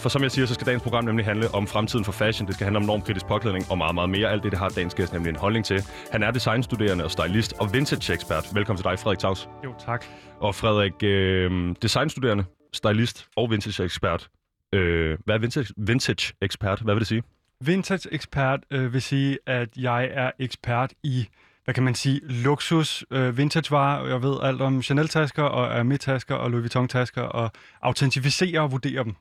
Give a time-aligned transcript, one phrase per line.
[0.00, 2.46] For som jeg siger, så skal dagens program nemlig handle om fremtiden for fashion.
[2.46, 4.28] Det skal handle om normkritisk påklædning og meget, meget mere.
[4.30, 5.82] Alt det, det har dagens gæst nemlig en holdning til.
[6.12, 8.46] Han er designstuderende og stylist og vintage-ekspert.
[8.54, 9.48] Velkommen til dig, Frederik Taus.
[9.64, 10.04] Jo, tak.
[10.40, 14.28] Og Frederik, øh, designstuderende, stylist og vintage-ekspert.
[14.74, 16.80] Øh, hvad er vintage- vintage-ekspert?
[16.80, 17.22] Hvad vil det sige?
[17.64, 21.28] Vintage-ekspert øh, vil sige, at jeg er ekspert i,
[21.64, 24.06] hvad kan man sige, luksus, øh, vintagevarer.
[24.08, 27.50] Jeg ved alt om Chanel-tasker og Hermès-tasker og Louis Vuitton-tasker og
[27.82, 29.14] autentificerer og vurderer dem.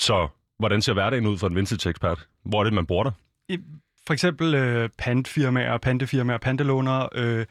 [0.00, 0.28] Så
[0.58, 2.26] hvordan ser hverdagen ud for en vintage-ekspert?
[2.44, 3.10] Hvor er det, man bor der?
[3.48, 3.58] I,
[4.06, 7.46] for eksempel øh, pantfirmaer, pantefirmaer, pantelånere, øh,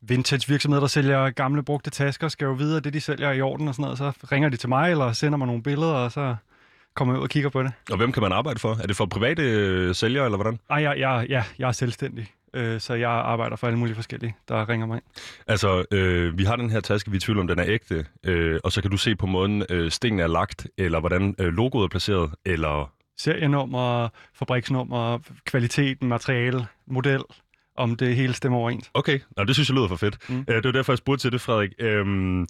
[0.00, 3.32] vintage virksomheder, der sælger gamle brugte tasker, skal jo vide, at det, de sælger er
[3.32, 3.98] i orden og sådan noget.
[3.98, 6.36] Så ringer de til mig, eller sender mig nogle billeder, og så
[6.94, 7.72] kommer jeg ud og kigger på det.
[7.90, 8.72] Og hvem kan man arbejde for?
[8.82, 10.58] Er det for private øh, sælgere, eller hvordan?
[10.70, 14.34] Ej, jeg, jeg, ja, jeg er selvstændig, øh, så jeg arbejder for alle mulige forskellige,
[14.48, 15.04] der ringer mig ind.
[15.46, 18.06] Altså, øh, vi har den her taske, vi er i tvivl om, den er ægte,
[18.24, 21.52] øh, og så kan du se på måden, øh, stenen er lagt, eller hvordan øh,
[21.52, 22.92] logoet er placeret, eller...
[23.18, 27.22] serienummer, fabriksnummer, kvaliteten, materiale, model,
[27.76, 28.90] om det hele stemmer overens.
[28.94, 30.18] Okay, Nå, det synes jeg lyder for fedt.
[30.28, 30.38] Mm.
[30.48, 31.70] Øh, det var derfor, jeg spurgte til det, Frederik.
[31.78, 32.46] Øhm,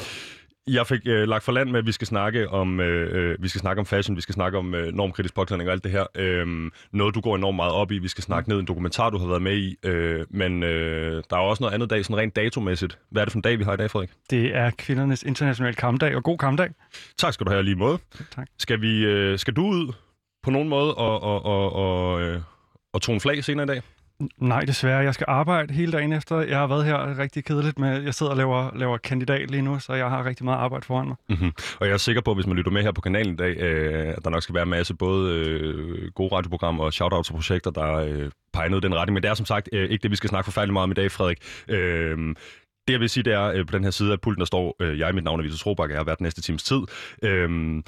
[0.66, 3.48] jeg fik øh, lagt for land med, at vi skal snakke om, øh, øh, vi
[3.48, 6.06] skal snakke om fashion, vi skal snakke om øh, normkritisk påklædning og alt det her.
[6.14, 7.98] Øhm, noget, du går enormt meget op i.
[7.98, 9.76] Vi skal snakke ned i en dokumentar, du har været med i.
[9.82, 12.98] Øh, men øh, der er også noget andet dag, sådan rent datomæssigt.
[13.10, 14.10] Hvad er det for en dag, vi har i dag, Frederik?
[14.30, 16.68] Det er kvindernes internationale kampdag, og god kampdag.
[17.18, 17.98] Tak skal du have lige måde.
[18.30, 18.46] Tak.
[18.58, 19.92] Skal, vi, øh, skal du ud
[20.42, 22.40] på nogen måde og, og, og, og, øh,
[22.92, 23.82] og tone flag senere i dag?
[24.38, 24.98] Nej, desværre.
[24.98, 26.40] Jeg skal arbejde hele dagen efter.
[26.40, 29.78] Jeg har været her rigtig kedeligt med, jeg sidder og laver, laver kandidat lige nu,
[29.78, 31.16] så jeg har rigtig meget arbejde foran mig.
[31.28, 31.52] Mm-hmm.
[31.80, 33.56] Og jeg er sikker på, at hvis man lytter med her på kanalen i dag,
[33.56, 37.34] øh, at der nok skal være en masse både øh, gode radioprogrammer og shoutouts og
[37.34, 39.14] projekter, der øh, peger ned i den retning.
[39.14, 40.94] Men det er som sagt øh, ikke det, vi skal snakke forfærdeligt meget om i
[40.94, 41.39] dag, Frederik.
[41.68, 42.34] Øh,
[42.86, 44.77] det jeg vil sige, det er, øh, på den her side af pulten, der står,
[44.80, 46.80] øh, jeg, mit navn er Vitus Robak, jeg har været næste times tid.
[47.22, 47.83] Øh,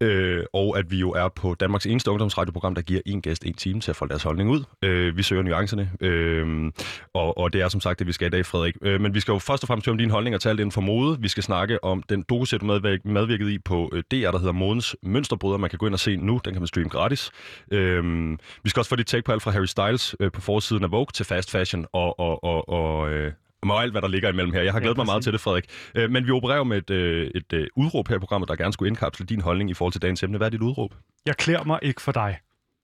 [0.00, 3.54] Øh, og at vi jo er på Danmarks eneste ungdomsradioprogram, der giver en gæst en
[3.54, 4.64] time til at få deres holdning ud.
[4.82, 6.72] Øh, vi søger nuancerne, øh,
[7.14, 8.76] og, og det er som sagt det, vi skal i dag, Frederik.
[8.82, 10.72] Øh, men vi skal jo først og fremmest høre om dine holdninger til alt inden
[10.72, 11.20] for mode.
[11.20, 14.52] Vi skal snakke om den dokuserie, du medvirk, medvirket i på øh, DR, der hedder
[14.52, 15.56] Modens Mønsterbryder.
[15.56, 17.30] Man kan gå ind og se nu, den kan man streame gratis.
[17.72, 18.30] Øh,
[18.62, 20.90] vi skal også få dit take på alt fra Harry Styles øh, på forsiden af
[20.90, 23.32] Vogue til fast fashion og, og, og, og øh,
[23.62, 24.62] og alt, hvad der ligger imellem her.
[24.62, 25.64] Jeg har Ja, glædet mig meget til det, Frederik.
[25.94, 28.72] Øh, men vi opererer med et, øh, et øh, udråb her i programmet, der gerne
[28.72, 30.36] skulle indkapsle din holdning i forhold til dagens emne.
[30.36, 30.94] Hvad er dit udråb?
[31.26, 32.38] Jeg klæder mig ikke for dig,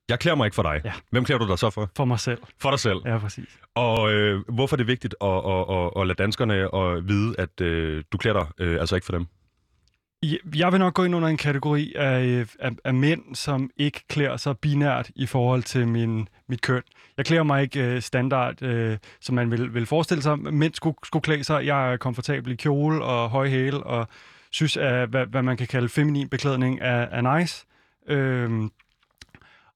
[0.09, 0.81] Jeg klæder mig ikke for dig.
[0.85, 0.93] Ja.
[1.11, 1.91] Hvem klæder du dig så for?
[1.97, 2.39] for mig selv.
[2.61, 2.99] For dig selv.
[3.05, 3.59] Ja, præcis.
[3.75, 7.61] Og øh, hvorfor er det vigtigt at, at, at, at lade danskerne at vide, at
[7.61, 9.27] øh, du klæder dig øh, altså ikke for dem?
[10.23, 14.37] Jeg- vil nok gå ind under en kategori af, af, af mænd, som ikke klæder
[14.37, 16.83] sig binært i forhold til min, mit køn.
[17.17, 20.39] Jeg klæder mig ikke øh, standard, øh, som man vil, vil forestille sig.
[20.39, 21.67] Mænd skulle, skulle klæde sig.
[21.67, 24.09] Jeg er komfortabel i kjole og høje hæle, og
[24.51, 27.67] synes, at hvad, hvad man kan kalde feminin beklædning er, er nice.
[28.09, 28.71] Øhm,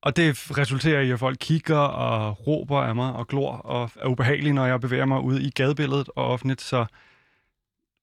[0.03, 4.07] og det resulterer i, at folk kigger og råber af mig og glor og er
[4.09, 6.61] ubehagelige, når jeg bevæger mig ude i gadebilledet og offentligt.
[6.61, 6.87] Så...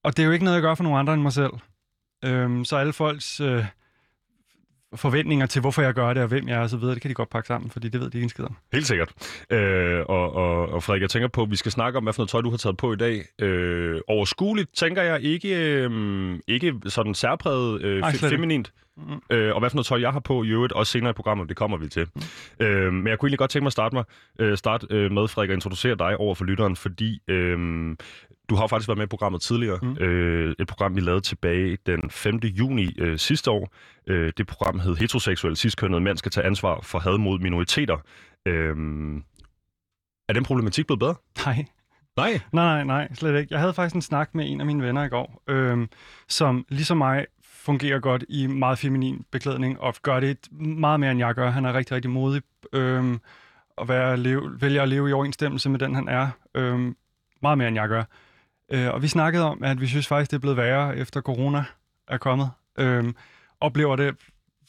[0.03, 1.51] Og det er jo ikke noget, jeg gør for nogen andre end mig selv.
[2.25, 3.65] Øhm, så alle folks øh,
[4.95, 7.09] forventninger til, hvorfor jeg gør det, og hvem jeg er og så videre, det kan
[7.09, 8.55] de godt pakke sammen, fordi det ved de ikke en skid om.
[8.73, 9.13] Helt sikkert.
[9.49, 12.21] Øh, og, og, og Frederik, jeg tænker på, at vi skal snakke om, hvad for
[12.21, 13.25] noget tøj, du har taget på i dag.
[13.41, 18.71] Øh, overskueligt, tænker jeg, ikke, øh, ikke sådan særpræget øh, Nej, fe- slet ikke.
[18.97, 19.35] Mm.
[19.35, 21.49] Øh, og hvad for noget tøj, jeg har på i øvrigt, også senere i programmet,
[21.49, 22.07] det kommer vi til.
[22.15, 22.65] Mm.
[22.65, 24.03] Øh, men jeg kunne egentlig godt tænke mig at starte, mig,
[24.39, 27.95] øh, starte øh, med, Frederik, at introducere dig over for lytteren, fordi øh,
[28.49, 29.79] du har faktisk været med i programmet tidligere.
[29.81, 29.97] Mm.
[29.97, 32.35] Øh, et program, vi lavede tilbage den 5.
[32.37, 33.73] juni øh, sidste år.
[34.07, 37.97] Øh, det program hed Heteroseksuel Sidstkønnet Mænd skal tage ansvar for had mod minoriteter.
[38.45, 38.75] Øh,
[40.29, 41.15] er den problematik blevet bedre?
[41.45, 41.65] Nej,
[42.17, 42.39] Nej.
[42.53, 43.53] nej, nej, nej, slet ikke.
[43.53, 45.89] Jeg havde faktisk en snak med en af mine venner i går, øhm,
[46.27, 47.25] som ligesom mig
[47.67, 51.49] fungerer godt i meget feminin beklædning, og gør det meget mere, end jeg gør.
[51.49, 52.41] Han er rigtig, rigtig modig,
[52.73, 53.19] øhm,
[53.77, 56.29] og være, leve, vælger at leve i overensstemmelse med den, han er.
[56.55, 56.95] Øhm,
[57.41, 58.03] meget mere, end jeg gør.
[58.71, 61.63] Øh, og vi snakkede om, at vi synes faktisk, det er blevet værre, efter corona
[62.07, 62.49] er kommet.
[62.79, 63.15] Øhm,
[63.61, 64.15] oplever det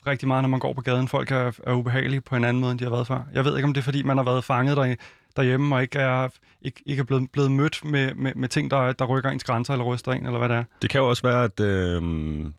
[0.06, 1.08] rigtig meget, når man går på gaden.
[1.08, 3.20] Folk er, er ubehagelige på en anden måde, end de har været før.
[3.32, 4.94] Jeg ved ikke, om det er, fordi man har været fanget der,
[5.38, 6.28] derhjemme, og ikke er,
[6.62, 9.72] ikke, ikke er blevet, blevet mødt med, med, med ting, der, der rykker ens grænser,
[9.72, 10.64] eller ryster en, eller hvad det er.
[10.82, 12.02] Det kan jo også være, at øh,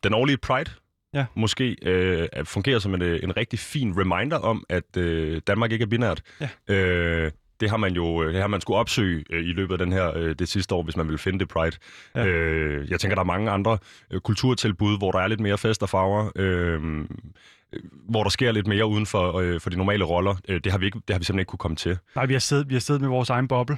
[0.04, 0.72] den årlige Pride
[1.14, 1.26] ja.
[1.36, 5.84] måske øh, fungerer som en, øh, en rigtig fin reminder om, at øh, Danmark ikke
[5.84, 6.22] er binært.
[6.42, 6.76] Ja.
[6.76, 9.78] Øh, det har man jo øh, det har man skulle opsøge øh, i løbet af
[9.78, 11.78] den her øh, det sidste år, hvis man vil finde det Pride.
[12.16, 12.26] Ja.
[12.26, 13.78] Øh, jeg tænker, der er mange andre
[14.12, 16.32] øh, kulturtilbud, hvor der er lidt mere fest og farver.
[16.36, 17.06] Øh,
[18.10, 20.36] hvor der sker lidt mere uden for, øh, for de normale roller.
[20.48, 21.98] Øh, det, har vi ikke, det har vi simpelthen ikke kunne komme til.
[22.16, 23.78] Nej, vi har siddet, vi har siddet med vores egen boble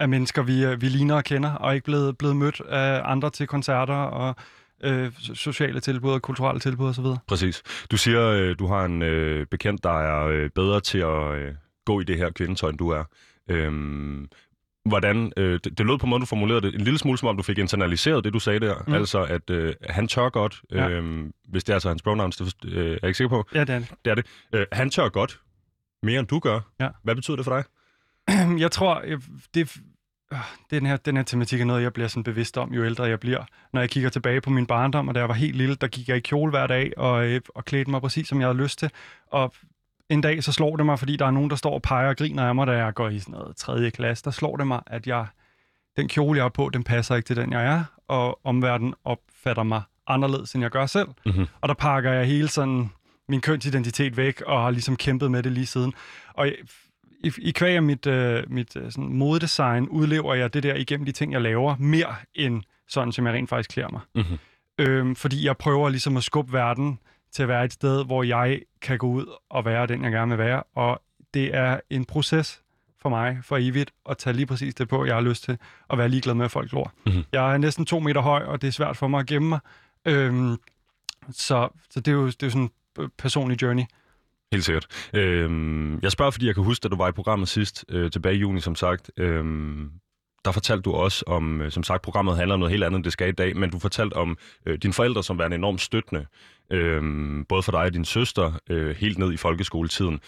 [0.00, 3.30] af mennesker, vi, øh, vi ligner og kender, og ikke blevet, blevet mødt af andre
[3.30, 4.36] til koncerter og
[4.84, 7.04] øh, sociale tilbud og kulturelle tilbud osv.
[7.26, 7.62] Præcis.
[7.90, 11.54] Du siger, øh, du har en øh, bekendt, der er øh, bedre til at øh,
[11.88, 13.04] gå i det her kvindetøj, du er.
[13.50, 14.28] Øhm,
[14.84, 17.36] hvordan, øh, det, det lød på måde, du formulerede det, en lille smule som om,
[17.36, 18.74] du fik internaliseret det, du sagde der.
[18.86, 18.94] Mm.
[18.94, 21.00] Altså, at øh, han tør godt, øh, ja.
[21.48, 23.44] hvis det er altså hans pronouns, det øh, er jeg ikke sikker på.
[23.54, 23.94] Ja, det er det.
[24.04, 24.26] Det er det.
[24.52, 25.40] Øh, han tør godt,
[26.02, 26.60] mere end du gør.
[26.80, 26.88] Ja.
[27.02, 27.64] Hvad betyder det for dig?
[28.64, 29.02] Jeg tror,
[29.54, 29.76] det,
[30.32, 30.38] øh,
[30.70, 33.20] den her, den her tematik er noget, jeg bliver sådan bevidst om, jo ældre jeg
[33.20, 33.44] bliver.
[33.72, 36.08] Når jeg kigger tilbage på min barndom, og da jeg var helt lille, der gik
[36.08, 38.78] jeg i kjole hver dag og, øh, og klædte mig præcis, som jeg havde lyst
[38.78, 38.90] til.
[39.26, 39.54] Og
[40.10, 42.16] en dag, så slår det mig, fordi der er nogen, der står og peger og
[42.16, 44.24] griner af mig, da jeg går i sådan noget tredje klasse.
[44.24, 45.26] Der slår det mig, at jeg,
[45.96, 49.62] den kjole, jeg har på, den passer ikke til den, jeg er, og omverdenen opfatter
[49.62, 51.08] mig anderledes, end jeg gør selv.
[51.26, 51.46] Mm-hmm.
[51.60, 52.90] Og der pakker jeg hele sådan
[53.28, 55.94] min kønsidentitet væk, og har ligesom kæmpet med det lige siden.
[56.34, 56.48] Og
[57.24, 61.06] i, i kvæg af mit, øh, mit øh, sådan modedesign, udlever jeg det der igennem
[61.06, 64.00] de ting, jeg laver, mere end sådan, som jeg rent faktisk klæder mig.
[64.14, 64.38] Mm-hmm.
[64.78, 66.98] Øhm, fordi jeg prøver ligesom at skubbe verden
[67.32, 70.28] til at være et sted, hvor jeg kan gå ud og være den, jeg gerne
[70.36, 70.62] vil være.
[70.74, 71.02] Og
[71.34, 72.62] det er en proces
[73.02, 75.58] for mig for evigt at tage lige præcis det på, jeg har lyst til,
[75.90, 76.92] at være ligeglad med, at folk glor.
[77.06, 77.24] Mm-hmm.
[77.32, 79.60] Jeg er næsten to meter høj, og det er svært for mig at gemme mig.
[80.04, 80.56] Øhm,
[81.30, 83.84] så, så det er jo, det er jo sådan en personlig journey.
[84.52, 84.86] Helt sikkert.
[85.14, 88.34] Øhm, jeg spørger, fordi jeg kan huske, da du var i programmet sidst, øh, tilbage
[88.34, 89.10] i juni, som sagt.
[89.16, 89.90] Øhm,
[90.44, 93.04] der fortalte du også om, øh, som sagt, programmet handler om noget helt andet, end
[93.04, 95.80] det skal i dag, men du fortalte om øh, dine forældre, som var en enormt
[95.80, 96.26] støttende,
[96.70, 97.02] øh,
[97.48, 100.20] både for dig og din søster, øh, helt ned i folkeskoletiden.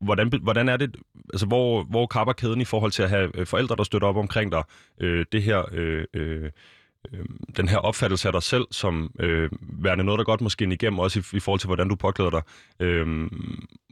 [0.00, 0.96] Hvordan, hvordan er det,
[1.32, 4.16] altså hvor, hvor kapper kæden i forhold til at have øh, forældre, der støtter op
[4.16, 4.62] omkring dig,
[5.00, 5.64] øh, det her...
[5.72, 6.50] Øh, øh,
[7.12, 7.24] øh,
[7.56, 10.98] den her opfattelse af dig selv som øh, værende noget, der godt måske ind igennem,
[10.98, 12.42] også i, i forhold til, hvordan du påklæder dig.
[12.80, 13.30] Øh,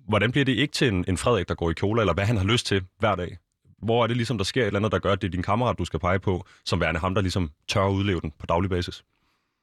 [0.08, 2.37] hvordan bliver det ikke til en, en Frederik, der går i kjole, eller hvad han
[2.37, 3.38] har lyst til hver dag?
[3.82, 5.42] Hvor er det ligesom, der sker et eller andet, der gør, at det er din
[5.42, 8.46] kammerat, du skal pege på, som værende ham, der ligesom tør at udleve den på
[8.46, 9.04] daglig basis?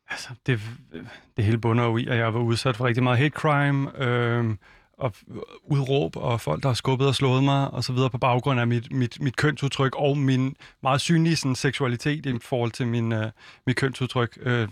[0.09, 0.59] Altså, det,
[1.37, 4.55] det hele bunder jo i, at jeg var udsat for rigtig meget hate crime, øh,
[5.01, 5.13] og
[5.63, 8.67] udråb, og folk, der har skubbet og slået mig, og så videre på baggrund af
[8.67, 13.31] mit, mit, mit kønsudtryk, og min meget synlige sådan, seksualitet i forhold til min, øh,
[13.67, 14.37] mit kønsudtryk.
[14.41, 14.67] Øh,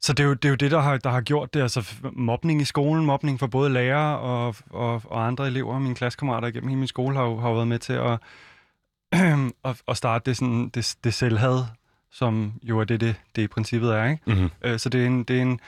[0.00, 1.62] så det er, jo, det er jo det, der har, der har gjort det.
[1.62, 6.48] Altså mobning i skolen, mobning for både lærere og, og, og andre elever, mine klassekammerater
[6.48, 8.18] igennem hele min skole, har jo, har været med til at,
[9.64, 11.64] at, at starte det, sådan, det, det selvhad,
[12.10, 14.04] som jo er det, det, det i princippet er.
[14.04, 14.22] Ikke?
[14.26, 14.50] Mm-hmm.
[14.62, 15.60] Øh, så det er en, det er en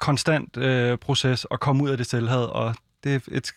[0.00, 3.52] konstant øh, proces at komme ud af det selvhad, og det er et,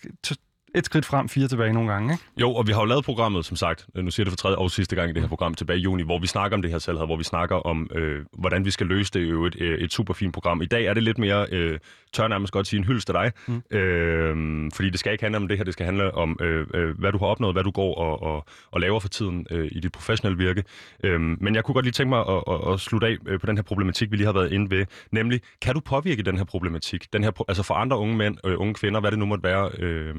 [0.75, 2.13] et skridt frem, fire tilbage nogle gange.
[2.13, 2.23] Ikke?
[2.41, 4.71] Jo, og vi har jo lavet programmet, som sagt, nu siger det for tredje og
[4.71, 6.79] sidste gang i det her program, tilbage i juni, hvor vi snakker om det her
[6.79, 9.29] selvhed, hvor vi snakker om, øh, hvordan vi skal løse det.
[9.29, 10.61] jo et, øh, et super fint program.
[10.61, 11.79] I dag er det lidt mere, øh,
[12.13, 13.31] tør nærmest godt sige, en hyldest af dig.
[13.47, 13.77] Mm.
[13.77, 16.99] Øh, fordi det skal ikke handle om det her, det skal handle om, øh, øh,
[16.99, 19.79] hvad du har opnået, hvad du går og, og, og laver for tiden øh, i
[19.79, 20.63] dit professionelle virke.
[21.03, 23.45] Øh, men jeg kunne godt lige tænke mig at, at, at slutte af øh, på
[23.45, 24.85] den her problematik, vi lige har været inde ved.
[25.11, 27.13] Nemlig, kan du påvirke den her problematik?
[27.13, 29.69] Den her, altså for andre unge mænd, øh, unge kvinder, hvad det nu måtte være,
[29.79, 30.15] øh,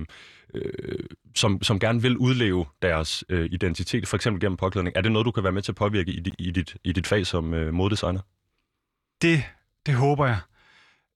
[0.54, 0.98] øh,
[1.34, 4.96] som, som gerne vil udleve deres øh, identitet, for eksempel gennem påklædning.
[4.96, 7.06] Er det noget, du kan være med til at påvirke i, i, dit, i dit
[7.06, 8.20] fag som øh, modedesigner?
[9.22, 9.42] Det,
[9.86, 10.38] det håber jeg.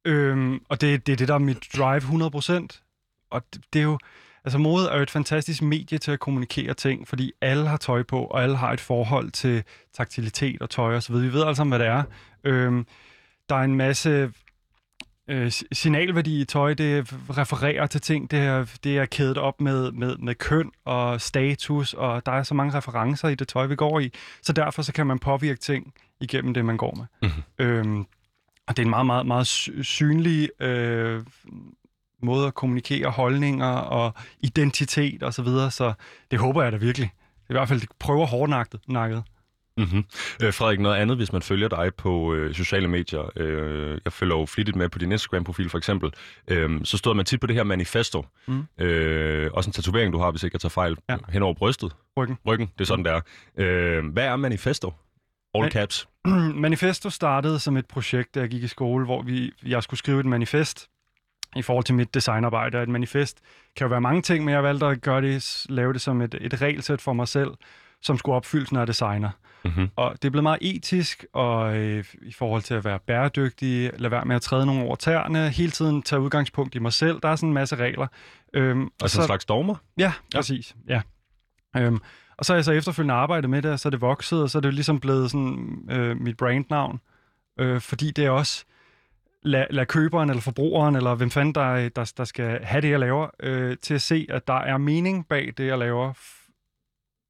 [0.04, 3.26] Øhm, og det, det er det, der er mit drive 100%.
[3.30, 3.98] Og det, det er jo...
[4.44, 8.02] Altså mode er jo et fantastisk medie til at kommunikere ting, fordi alle har tøj
[8.02, 11.14] på, og alle har et forhold til taktilitet og tøj osv.
[11.14, 12.02] Vi ved altså, hvad det er.
[12.44, 12.86] Øhm,
[13.48, 14.32] der er en masse
[15.30, 19.92] øh, signalværdi i tøj, det refererer til ting, det er, det er kædet op med,
[19.92, 23.76] med, med køn og status, og der er så mange referencer i det tøj, vi
[23.76, 27.30] går i, så derfor så kan man påvirke ting igennem det, man går med.
[27.30, 27.66] Mm-hmm.
[27.66, 28.06] Øhm,
[28.66, 29.46] og det er en meget, meget, meget
[29.82, 31.22] synlig øh,
[32.22, 35.92] måde at kommunikere holdninger og identitet osv., så, videre, så
[36.30, 37.12] det håber jeg da virkelig.
[37.50, 38.80] I hvert fald det prøver hårdnakket.
[38.88, 39.22] Nakket.
[39.80, 40.04] Mm-hmm.
[40.42, 43.30] Øh, Frederik, noget andet, hvis man følger dig på øh, sociale medier.
[43.36, 46.10] Øh, jeg følger jo flittigt med på din Instagram-profil for eksempel.
[46.48, 48.26] Øh, så stod man tit på det her manifesto.
[48.46, 48.66] Mm.
[48.78, 51.16] Øh, også en tatovering, du har, hvis ikke jeg tager fejl, ja.
[51.28, 51.92] hen over brystet.
[52.16, 52.38] Ryggen.
[52.46, 53.20] Ryggen, det er sådan, det er.
[53.56, 54.92] Øh, hvad er manifesto?
[55.54, 56.08] All Man- caps.
[56.66, 60.20] manifesto startede som et projekt, da jeg gik i skole, hvor vi, jeg skulle skrive
[60.20, 60.88] et manifest
[61.56, 62.78] i forhold til mit designarbejde.
[62.78, 63.40] Og et manifest
[63.76, 66.34] kan jo være mange ting, men jeg valgte at gøre det, lave det som et,
[66.40, 67.50] et regelsæt for mig selv,
[68.02, 69.30] som skulle opfyldes, når jeg designer.
[69.64, 69.88] Mm-hmm.
[69.96, 74.10] Og det er blevet meget etisk, og øh, i forhold til at være bæredygtig, lade
[74.10, 77.20] være med at træde nogen over tæerne, hele tiden tage udgangspunkt i mig selv.
[77.22, 78.06] Der er sådan en masse regler.
[78.54, 79.74] Øhm, og Altså en slags dogmer?
[79.98, 80.76] Ja, præcis.
[80.88, 81.02] Ja.
[81.76, 82.00] Øhm,
[82.38, 84.50] og så har jeg så efterfølgende arbejdet med det, og så er det vokset, og
[84.50, 87.00] så er det ligesom blevet sådan øh, mit brandnavn.
[87.60, 88.64] Øh, fordi det er også,
[89.42, 92.98] lad, lad køberen eller forbrugeren, eller hvem fanden der, der, der skal have det, jeg
[92.98, 96.12] laver, øh, til at se, at der er mening bag det, jeg laver,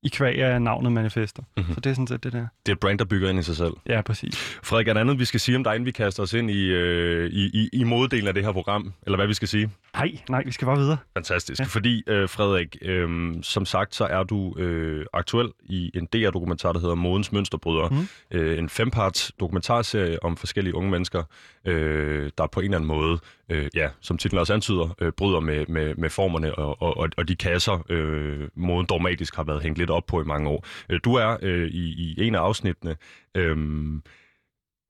[0.02, 1.42] i kvæg af navnet manifester.
[1.42, 1.50] Mhm.
[1.56, 1.74] Mm-hmm.
[1.74, 2.46] Så det er sådan set det der.
[2.66, 3.72] Det er et brand, der bygger ind i sig selv.
[3.88, 4.58] Ja, præcis.
[4.62, 6.66] Frederik, er der andet, vi skal sige om dig, inden vi kaster os ind i,
[6.66, 8.92] øh, i, i, i moddelen af det her program?
[9.02, 9.70] Eller hvad vi skal sige?
[9.94, 10.96] Nej, nej, vi skal bare videre.
[11.16, 11.60] Fantastisk.
[11.60, 11.64] Ja.
[11.64, 16.80] Fordi, øh, Frederik, øh, som sagt, så er du øh, aktuel i en DR-dokumentar, der
[16.80, 17.88] hedder Modens Mønsterbryder.
[17.88, 18.08] Mm.
[18.38, 21.22] Øh, en femparts dokumentarserie om forskellige unge mennesker,
[21.64, 23.18] øh, der på en eller anden måde,
[23.50, 27.08] øh, ja, som titlen også antyder, øh, bryder med, med, med formerne og, og, og-
[27.16, 30.66] og de kasser, øh, moden dogmatisk har været hængt lidt op på i mange år.
[30.88, 32.96] Øh, du er øh, i, i en af afsnittene...
[33.34, 33.96] Øhm,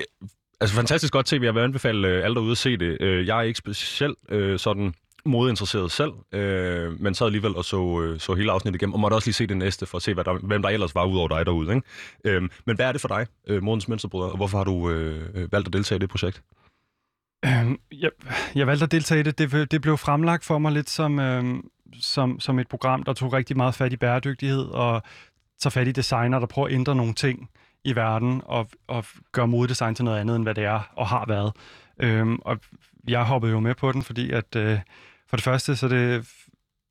[0.01, 0.29] øh,
[0.63, 1.41] Altså fantastisk godt tv.
[1.43, 2.97] Jeg vil anbefale øh, alle derude at se det.
[3.01, 8.01] Øh, jeg er ikke specielt øh, sådan modeinteresseret selv, øh, men så alligevel og så,
[8.01, 10.15] øh, så hele afsnittet igennem, og måtte også lige se det næste, for at se,
[10.15, 11.75] hvad der, hvem der ellers var udover dig derude.
[11.75, 11.87] Ikke?
[12.25, 15.53] Øh, men hvad er det for dig, øh, Modens Mønsterbryder, og hvorfor har du øh,
[15.53, 16.43] valgt at deltage i det projekt?
[17.45, 18.11] Øhm, jeg,
[18.55, 19.39] jeg valgte at deltage i det.
[19.39, 19.71] det.
[19.71, 21.45] Det blev fremlagt for mig lidt som, øh,
[22.01, 25.03] som, som et program, der tog rigtig meget fat i bæredygtighed og
[25.61, 27.51] tager fat i designer, der prøver at ændre nogle ting
[27.85, 31.25] i verden og, og gøre modedesign til noget andet, end hvad det er og har
[31.29, 31.53] været.
[31.99, 32.59] Øhm, og
[33.09, 34.79] jeg hoppede jo med på den, fordi at øh,
[35.29, 36.27] for det første, så er det,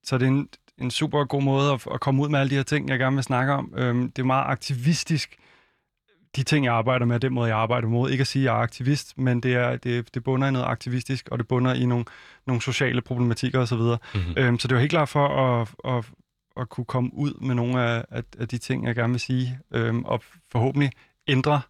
[0.04, 2.56] så er det en, en super god måde at, at komme ud med alle de
[2.56, 3.74] her ting, jeg gerne vil snakke om.
[3.78, 5.36] Øhm, det er meget aktivistisk,
[6.36, 8.10] de ting, jeg arbejder med, og den måde, jeg arbejder mod.
[8.10, 10.66] Ikke at sige, at jeg er aktivist, men det, er, det, det bunder i noget
[10.66, 12.06] aktivistisk, og det bunder i nogle,
[12.48, 13.78] nogle sociale problematikker osv.
[13.78, 14.34] Mm-hmm.
[14.38, 16.06] Øhm, så det var helt klart for at, at,
[16.58, 19.60] at kunne komme ud med nogle af, af, af de ting, jeg gerne vil sige,
[19.74, 20.92] øhm, og forhåbentlig
[21.28, 21.62] ændre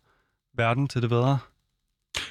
[0.58, 1.40] verden til det bedre.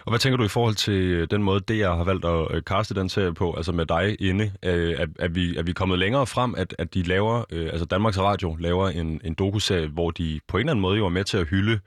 [0.05, 2.47] Og hvad tænker du i forhold til øh, den måde, det jeg har valgt at
[2.51, 4.53] øh, kaste den serie på, altså med dig inde?
[4.63, 8.19] Øh, er, er, vi, er vi kommet længere frem, at, at de laver, altså Danmarks
[8.19, 11.25] Radio laver en, en dokuserie, hvor de på en eller anden måde jo er med
[11.25, 11.81] til at hylde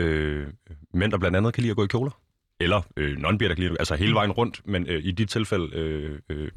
[0.00, 0.46] øh,
[0.94, 2.20] mænd, der blandt andet kan lide at gå i kjoler?
[2.60, 5.76] Eller øh, non der kan lide, altså hele vejen rundt, men øh, i dit tilfælde
[5.76, 6.50] øh, øh,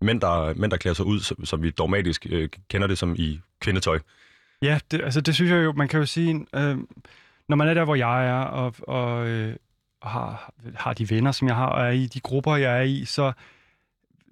[0.00, 3.14] mænd, der, mænd, der klæder sig ud, som, som vi dogmatisk øh, kender det som
[3.18, 3.98] i kvindetøj.
[4.62, 6.78] Ja, det, altså det synes jeg jo, man kan jo sige, øh,
[7.48, 9.56] når man er der, hvor jeg er, og, og øh,
[10.02, 13.04] har, har de venner, som jeg har, og er i de grupper, jeg er i,
[13.04, 13.32] så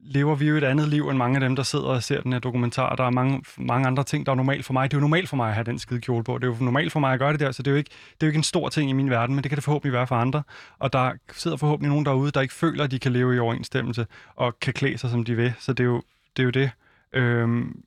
[0.02, 2.32] lever vi jo et andet liv end mange af dem, der sidder og ser den
[2.32, 2.96] her dokumentar.
[2.96, 4.90] Der er mange, mange andre ting, der er normalt for mig.
[4.90, 6.38] Det er jo normalt for mig at have den skide kjole på.
[6.38, 7.90] Det er jo normalt for mig at gøre det der, så det er jo ikke,
[7.90, 9.92] det er jo ikke en stor ting i min verden, men det kan det forhåbentlig
[9.92, 10.42] være for andre.
[10.78, 14.06] Og der sidder forhåbentlig nogen derude, der ikke føler, at de kan leve i overensstemmelse
[14.36, 15.54] og kan klæde sig, som de vil.
[15.58, 16.02] Så det er jo
[16.36, 16.42] det.
[16.42, 16.70] Er jo det.
[17.12, 17.82] Øhm,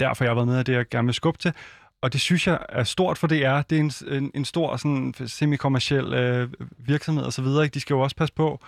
[0.00, 1.52] derfor jeg har været med af det, jeg gerne vil skubbe til.
[2.00, 3.62] Og det synes jeg er stort for DR.
[3.70, 7.64] Det er en, en, en stor sådan, semi-kommersiel øh, virksomhed og så videre.
[7.64, 7.74] Ikke?
[7.74, 8.60] De skal jo også passe på.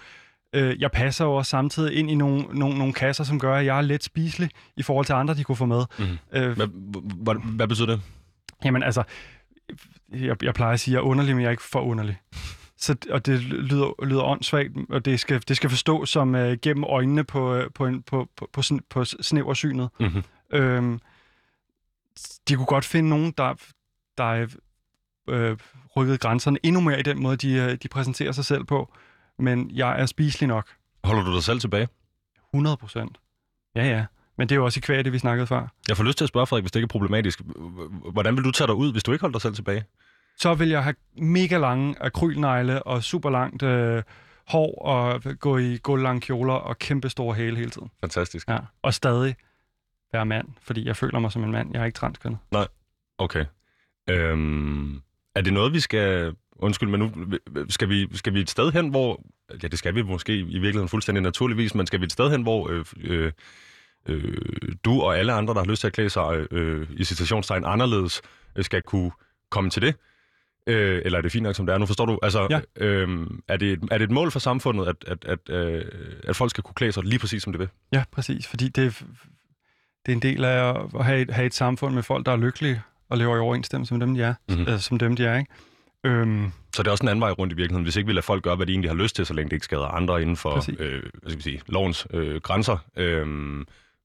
[0.52, 3.66] Øh, jeg passer jo også samtidig ind i nogle, nogle, nogle kasser, som gør, at
[3.66, 5.84] jeg er let spiselig i forhold til andre, de kunne få med.
[5.98, 6.18] Mhm.
[6.32, 6.66] Øh, Hvad,
[7.24, 8.00] hvad, hvad betyder det?
[8.64, 9.02] Jamen altså,
[10.12, 12.18] jeg, jeg plejer at sige, at jeg er underlig, men jeg er ikke for underlig.
[12.76, 16.84] Så, og det lyder, lyder åndssvagt, og det skal, det skal forstås som uh, gennem
[16.84, 19.88] øjnene på, øh, på, en, på, på, på, på snæversynet.
[20.00, 20.22] Mm-hmm.
[20.52, 21.00] Øhm,
[22.48, 23.54] de kunne godt finde nogen, der,
[24.18, 24.46] der
[25.28, 25.56] øh,
[25.96, 28.94] rykket grænserne endnu mere i den måde, de, øh, de præsenterer sig selv på.
[29.38, 30.66] Men jeg er spiselig nok.
[31.04, 31.88] Holder du dig selv tilbage?
[32.54, 33.18] 100 procent.
[33.76, 34.04] Ja, ja.
[34.38, 35.66] Men det er jo også i kvæg, det vi snakkede før.
[35.88, 37.40] Jeg får lyst til at spørge, Frederik, hvis det ikke er problematisk.
[38.12, 39.84] Hvordan vil du tage dig ud, hvis du ikke holder dig selv tilbage?
[40.36, 44.02] Så vil jeg have mega lange akrylnegle og super langt øh,
[44.48, 47.90] hår og gå i gulvlange kjoler og kæmpe store hæle hele tiden.
[48.00, 48.48] Fantastisk.
[48.48, 48.58] Ja.
[48.82, 49.36] Og stadig
[50.12, 51.70] være mand, fordi jeg føler mig som en mand.
[51.72, 52.38] Jeg er ikke transkønnet.
[53.18, 53.44] Okay.
[54.10, 55.02] Øhm,
[55.34, 56.34] er det noget, vi skal...
[56.58, 57.12] Undskyld, men nu
[57.68, 59.22] skal vi, skal vi et sted hen, hvor...
[59.62, 62.42] Ja, det skal vi måske i virkeligheden fuldstændig naturligvis, men skal vi et sted hen,
[62.42, 63.32] hvor øh, øh,
[64.08, 64.32] øh,
[64.84, 68.22] du og alle andre, der har lyst til at klæde sig øh, i citationstegn anderledes,
[68.56, 69.10] øh, skal kunne
[69.50, 69.94] komme til det?
[70.66, 71.78] Øh, eller er det fint nok, som det er?
[71.78, 72.60] Nu forstår du, altså, Ja.
[72.86, 75.84] øh, er, det et, er det et mål for samfundet, at, at, at, øh,
[76.24, 77.68] at folk skal kunne klæde sig lige præcis, som det vil?
[77.92, 78.46] Ja, præcis.
[78.46, 79.02] Fordi det,
[80.06, 82.36] det er en del af at- have et, have et samfund med folk, der er
[82.36, 84.34] lykkelige og lever i overensstemmelse med dem, de er.
[84.48, 84.58] Mhm.
[84.58, 84.72] Mm-hmm.
[84.72, 85.50] Øh, som dem, de er, ikke?
[86.04, 88.22] Øhm, Så det er også en anden vej rundt i virkeligheden, hvis ikke vi lader
[88.22, 90.36] folk gøre, hvad de egentlig har lyst til, så længe det ikke skader andre inden
[90.36, 90.76] for Præcis.
[90.78, 92.78] øh, hvad skal vi sige, lovens øh, grænser.
[92.96, 93.26] Øh,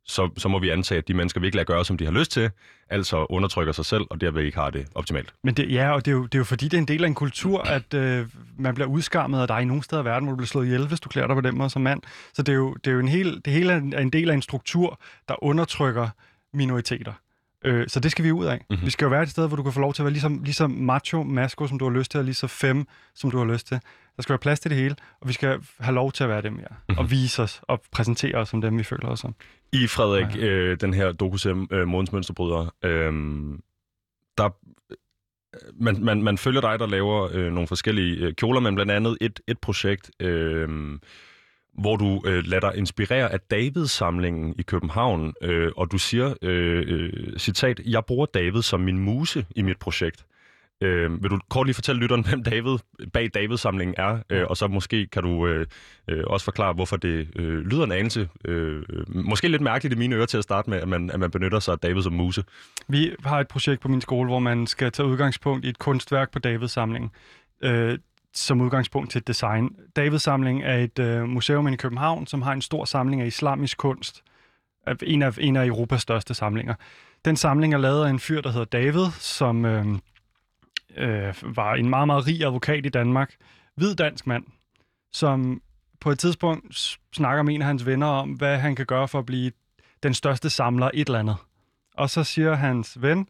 [0.06, 2.32] så, så må vi antage, at de mennesker virkelig at gøre, som de har lyst
[2.32, 2.52] til,
[2.90, 5.34] altså undertrykker sig selv, og derved ikke har det optimalt.
[5.44, 7.04] Men det, ja, og det er, jo, det er jo fordi, det er en del
[7.04, 10.06] af en kultur, at øh, man bliver udskammet, og der er i nogle steder i
[10.06, 12.02] verden, hvor du bliver slået ihjel, hvis du klæder dig på den måde som mand.
[12.34, 14.34] Så det er jo, det er jo en hel, det hele er en del af
[14.34, 16.10] en struktur, der undertrykker
[16.54, 17.14] minoriteter.
[17.66, 18.56] Øh, så det skal vi ud af.
[18.56, 18.66] Mhm.
[18.70, 18.86] Mm-hmm.
[18.86, 20.44] Vi skal jo være et sted, hvor du kan få lov til at være ligesom,
[20.44, 23.46] ligesom macho, masko, som du har lyst til, og lige så fem, som du har
[23.46, 23.80] lyst til.
[24.16, 26.42] Der skal være plads til det hele, og vi skal have lov til at være
[26.42, 26.60] dem, ja.
[26.60, 26.78] Mhm.
[26.90, 27.00] Mm-hmm.
[27.00, 29.36] Og vise os og præsentere os som dem, vi føler os som.
[29.72, 33.14] I Frederik, øh, den her dokuserie øh, Månens Mønsterbryder, øh,
[34.38, 34.50] der,
[35.84, 39.18] man, man, man følger dig, der laver øh, nogle forskellige øh, kjoler, men blandt andet
[39.22, 40.70] et, et projekt, øh,
[41.74, 46.84] hvor du øh, lader dig inspirere af Davids-samlingen i København, øh, og du siger, øh,
[46.88, 50.26] øh, citat, jeg bruger David som min muse i mit projekt.
[50.82, 52.78] Øh, vil du kort lige fortælle lytteren, hvem David
[53.14, 55.66] bag David-samlingen er, øh, og så måske kan du øh,
[56.08, 59.98] øh, også forklare, hvorfor det øh, lyder en anelse, øh, øh, måske lidt mærkeligt i
[59.98, 62.14] mine ører til at starte med, at man, at man benytter sig af David som
[62.14, 62.44] muse.
[62.88, 66.32] Vi har et projekt på min skole, hvor man skal tage udgangspunkt i et kunstværk
[66.32, 67.12] på David-samlingen.
[67.62, 67.98] Øh,
[68.34, 69.70] som udgangspunkt til et design.
[69.96, 73.78] Davids samling er et øh, museum i København, som har en stor samling af islamisk
[73.78, 74.24] kunst.
[74.90, 76.76] Øh, en af, en af Europas største samlinger.
[77.26, 79.86] Den samling er lavet af en fyr, der hedder David, som øh,
[80.98, 83.36] øh, var en meget, meget rig advokat i Danmark.
[83.76, 84.44] Hvid dansk mand,
[85.12, 85.62] som
[86.02, 89.20] på et tidspunkt snakker med en af hans venner om, hvad han kan gøre for
[89.20, 89.52] at blive
[90.04, 91.36] den største samler et eller andet.
[91.98, 93.28] Og så siger hans ven,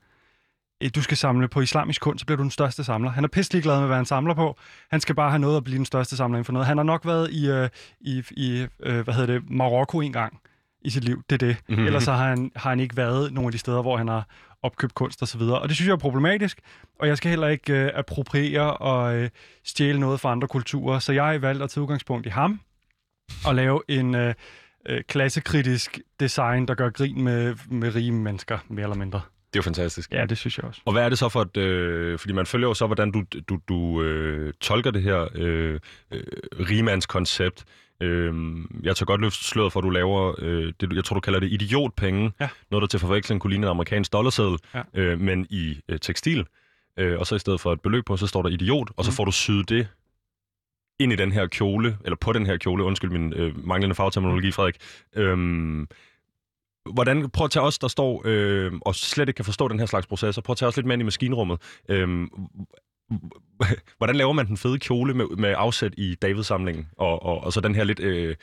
[0.90, 3.12] du skal samle på islamisk kunst, så bliver du den største samler.
[3.12, 4.58] Han er pisselig glad med, hvad han samler på.
[4.92, 6.68] Han skal bare have noget at blive den største samler inden for noget.
[6.68, 7.70] Han har nok været i, øh,
[8.02, 10.40] i, i øh, hvad hedder det, Marokko en gang
[10.82, 11.24] i sit liv.
[11.30, 11.58] Det er det.
[11.68, 11.74] Mhm.
[11.76, 11.86] Mm-hmm.
[11.86, 14.28] Ellers så har han, har han ikke været nogle af de steder, hvor han har
[14.64, 15.60] opkøbt kunst og så videre.
[15.60, 16.60] Og det synes jeg er problematisk,
[17.00, 19.30] og jeg skal heller ikke øh, appropriere og øh,
[19.64, 21.00] stjæle noget fra andre kulturer.
[21.00, 22.60] Så jeg har valgt at tage udgangspunkt i ham
[23.46, 24.34] og lave en øh,
[24.86, 29.22] øh, klassekritisk design, der gør grin med, med rige mennesker, mere eller mindre.
[29.54, 30.12] Det er jo fantastisk.
[30.12, 30.82] Ja, det synes jeg også.
[30.86, 31.58] Og hvad er det så for et...
[31.58, 35.80] Øh, fordi man følger jo så, hvordan du, du, du øh, tolker det her øh,
[36.12, 36.24] øh,
[36.70, 37.64] rimandskoncept.
[38.02, 38.34] Øh,
[38.84, 41.40] jeg tager godt løfte sløret for, at du laver, øh, det, jeg tror, du kalder
[41.40, 42.32] det idiotpenge.
[42.40, 42.50] Ja.
[42.72, 44.82] Noget, der til forveksling kunne ligne en amerikansk dollarseddel, Ja.
[44.94, 46.46] øh, men i øh, tekstil.
[47.00, 49.12] Øh, og så i stedet for et beløb på, så står der idiot, og så
[49.12, 49.16] Mhm.
[49.16, 49.88] får du syet det
[51.00, 54.52] ind i den her kjole, eller på den her kjole, undskyld min øh, manglende fagterminologi,
[54.52, 54.76] Frederik.
[55.16, 55.88] Øhm,
[56.94, 59.86] hvordan, prøv at tage os, der står øh, og slet ikke kan forstå den her
[59.86, 61.60] slags processer, prøv at tage os lidt med ind i maskinrummet.
[61.90, 62.28] Øh,
[63.98, 66.88] hvordan laver man den fede kjole med, med afsæt i Davidsamlingen?
[66.98, 68.00] Og, og, og så den her lidt...
[68.00, 68.36] Øh,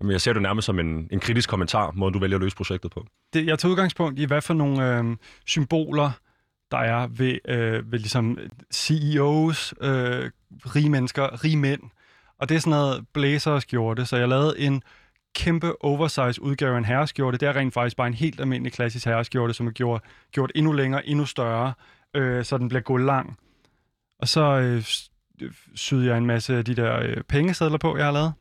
[0.00, 2.56] jamen jeg ser det nærmest som en, en kritisk kommentar, måden du vælger at løse
[2.56, 3.06] projektet på.
[3.32, 6.10] Det, jeg tager udgangspunkt i, hvad for nogle øh, symboler,
[6.70, 8.38] der er ved, øh, ved ligesom
[8.72, 11.80] CEOs, øh, rige mennesker, rige mænd.
[12.40, 14.82] Og det er sådan noget blæser og skjorte, så jeg lavede en
[15.34, 17.38] kæmpe oversize udgave af en herreskjorte.
[17.38, 20.72] Det er rent faktisk bare en helt almindelig klassisk herreskjorte, som er gjort, gjort endnu
[20.72, 21.72] længere, endnu større,
[22.14, 23.38] øh, så den bliver gulvlang.
[24.18, 24.84] Og så øh,
[25.74, 28.32] syede jeg en masse af de der øh, pengesedler på, jeg har lavet.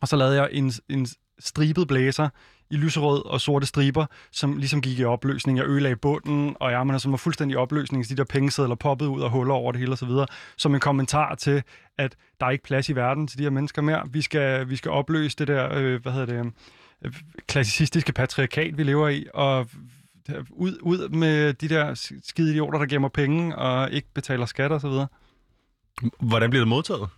[0.00, 1.06] Og så lavede jeg en, en
[1.38, 2.28] stribet blæser
[2.70, 5.58] i lyserød og sorte striber, som ligesom gik i opløsning.
[5.58, 9.10] Jeg ødelagde bunden, og ærmerne som var fuldstændig i opløsning, så de der pengesedler poppede
[9.10, 10.08] ud og huller over det hele osv.
[10.56, 11.62] Som en kommentar til,
[11.98, 14.02] at der er ikke plads i verden til de her mennesker mere.
[14.10, 16.52] Vi skal, vi skal opløse det der, øh, hvad hedder det,
[17.04, 17.12] øh,
[17.48, 19.66] klassicistiske patriarkat, vi lever i, og
[20.50, 24.80] ud, ud med de der skide idioter, der gemmer penge og ikke betaler skat og
[24.80, 25.06] så videre.
[26.20, 27.08] Hvordan bliver det modtaget?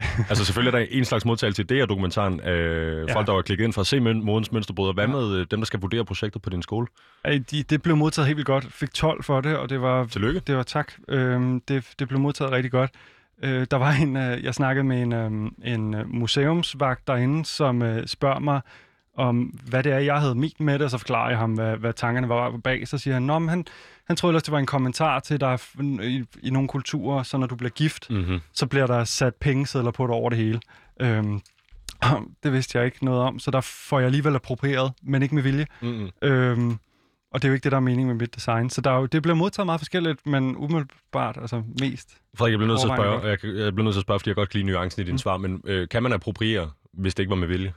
[0.30, 2.40] altså selvfølgelig er der en slags modtagelse i det her dokumentaren.
[2.40, 3.14] Øh, Ja.
[3.14, 4.92] Folk, der var klikket ind for at se modens mønsterbryder.
[4.92, 6.86] Hvad med øh, dem, der skal vurdere projektet på din skole?
[7.24, 8.66] Ej, de, det blev modtaget helt vildt godt.
[8.72, 10.40] Fik 12 for det, og det var Tillykke.
[10.46, 10.92] Det var tak.
[11.08, 12.90] Øhm, det, det blev modtaget rigtig godt.
[13.42, 15.30] Øh, der var en, øh, jeg snakkede med en, øh,
[15.74, 18.60] en øh, museumsvagt derinde, som øh, spørger mig
[19.18, 21.76] om, hvad det er, jeg havde ment med det, og så forklarer jeg ham, hvad,
[21.76, 22.88] hvad tankerne var bag.
[22.88, 23.64] Så siger han, men han,
[24.06, 27.38] han troede ellers, det var en kommentar til, der er i, i nogle kulturer, så
[27.38, 28.40] når du bliver gift, Mm-hmm.
[28.52, 30.60] så bliver der sat pengesedler på det over det hele.
[31.00, 31.40] Øhm,
[32.42, 35.42] det vidste jeg ikke noget om, så der får jeg alligevel approprieret, men ikke med
[35.42, 35.66] vilje.
[35.80, 36.10] Mm-hmm.
[36.22, 36.78] Øhm,
[37.32, 38.70] og det er jo ikke det, der er meningen med mit design.
[38.70, 42.16] Så der er jo, det bliver modtaget meget forskelligt, men umiddelbart altså mest.
[42.38, 44.30] Frederik, jeg bliver nødt til at spørge, jeg, jeg bliver nødt til at spørge, fordi
[44.30, 45.18] jeg godt kan lide nuancen i din mm.
[45.18, 47.72] svar, men øh, kan man appropriere, hvis det ikke var med vilje?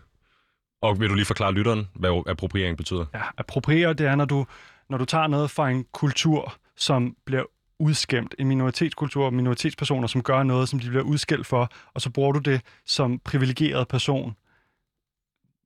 [0.81, 3.05] Og vil du lige forklare lytteren, hvad appropriering betyder?
[3.13, 4.45] Ja, appropriere, det er, når du,
[4.89, 7.43] når du tager noget fra en kultur, som bliver
[7.79, 12.31] udskæmt, en minoritetskultur, minoritetspersoner, som gør noget, som de bliver udskældt for, og så bruger
[12.31, 14.35] du det som privilegeret person.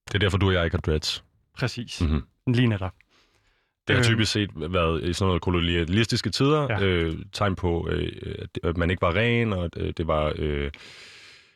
[0.08, 1.24] Det er derfor, du og jeg ikke har dreads.
[1.58, 2.02] Præcis.
[2.02, 2.22] Mm-hmm.
[2.54, 2.94] Lige netop.
[3.88, 4.04] Det har Øhm.
[4.04, 6.80] typisk set været i sådan noget kolonialistiske tider, ja.
[6.82, 8.12] Øh, tegn på, øh,
[8.64, 10.72] at man ikke var ren, og øh, det var øh,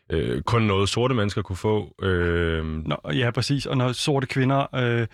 [0.09, 1.95] øh, kun noget, sorte mennesker kunne få.
[2.01, 3.65] Øh, Nå, ja, præcis.
[3.65, 5.07] Og når sorte kvinder øh,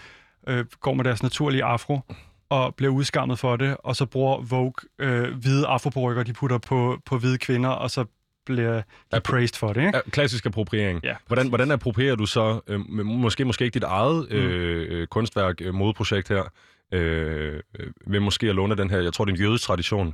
[0.48, 2.00] øh, går med deres naturlige afro,
[2.50, 6.98] og bliver udskammet for det, og så bruger Vogue øh, hvide afroperykker, de putter på,
[7.06, 8.06] på hvide kvinder, og så
[8.46, 8.82] bliver
[9.14, 10.02] de praised for det, ikke?
[10.12, 11.00] Klassisk appropriering.
[11.04, 11.50] Ja, hvordan, præcis.
[11.50, 16.30] hvordan approprierer du så, øh, måske måske ikke dit eget øh, øh, kunstværk, øh, modeprojekt
[16.30, 16.44] her,
[16.92, 17.60] øh,
[18.08, 20.14] ved måske at låne den her, jeg tror, det er en jødisk tradition,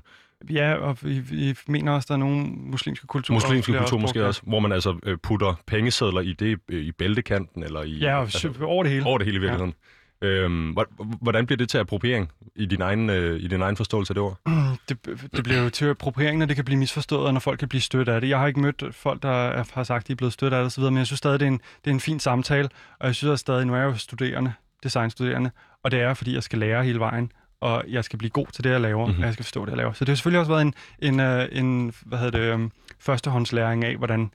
[0.50, 3.36] Ja, og vi, vi mener også, at der er nogle muslimske kulturer.
[3.36, 6.82] muslimske bliver kultur brugt, måske også, hvor man altså øh, putter pengesedler i det øh,
[6.84, 7.92] i bæltekanten, eller i...
[7.98, 9.06] Ja, og altså, over det hele.
[9.06, 9.74] over det hele i virkeligheden.
[10.22, 10.28] Ja.
[10.28, 10.88] Øhm, hvor-
[11.22, 14.24] hvordan bliver det til appropriering i din egen, øh, i din egen forståelse af det
[14.24, 14.38] ord?
[14.90, 14.98] Det,
[15.36, 17.82] det bliver jo til appropriering, når det kan blive misforstået, og når folk kan blive
[17.82, 18.30] stødt af det.
[18.30, 20.60] Jeg har ikke mødt folk, der er- har sagt, at de er blevet stødt af
[20.60, 23.08] det osv., men jeg synes stadig, det er en, det er en fin samtale, og
[23.08, 25.52] jeg synes også stadig, nu er jeg jo studerende, designstuderende,
[25.84, 28.64] og det er, fordi jeg skal lære hele vejen, og jeg skal blive god til
[28.64, 29.10] det, jeg laver, Mhm.
[29.10, 29.22] mm-hmm.
[29.22, 29.94] og jeg skal forstå det, jeg laver.
[29.94, 33.86] Så det har selvfølgelig også været en, en, øh, en hvad hedder det, um, førstehåndslæring
[33.86, 34.32] af, hvordan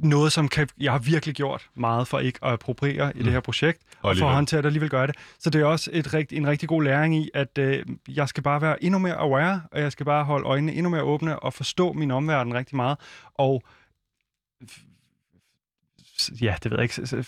[0.00, 3.24] noget, som kan, jeg har virkelig gjort meget for ikke at appropriere i Mm.
[3.24, 5.16] det her projekt, og, og for at håndtere det alligevel gøre det.
[5.38, 8.42] Så det er også et rigt, en rigtig god læring i, at øh, jeg skal
[8.42, 11.52] bare være endnu mere aware, og jeg skal bare holde øjnene endnu mere åbne og
[11.54, 12.98] forstå min omverden rigtig meget.
[13.34, 13.62] Og
[16.40, 17.24] ja, det ved jeg ikke.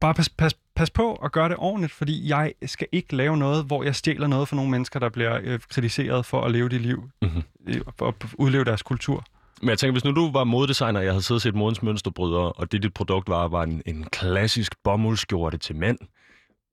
[0.00, 3.64] Bare pas, pas, pas på at gøre det ordentligt, fordi jeg skal ikke lave noget,
[3.64, 6.80] hvor jeg stjæler noget for nogle mennesker, der bliver øh, kritiseret for at leve det
[6.80, 7.42] liv, Mhm.
[7.68, 9.24] øh, for at udleve deres kultur.
[9.62, 11.82] Men jeg tænker, hvis nu du var modedesigner, og jeg havde siddet og set modens
[11.82, 15.98] mønsterbrydere, og det dit produkt var, var en, en klassisk bomuldskjorte til mænd,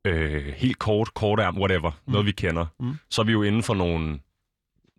[0.07, 2.11] øh, helt kort, kort ærm, whatever, mm.
[2.13, 2.93] noget vi kender, Mm.
[3.09, 4.19] så er vi jo inden for nogle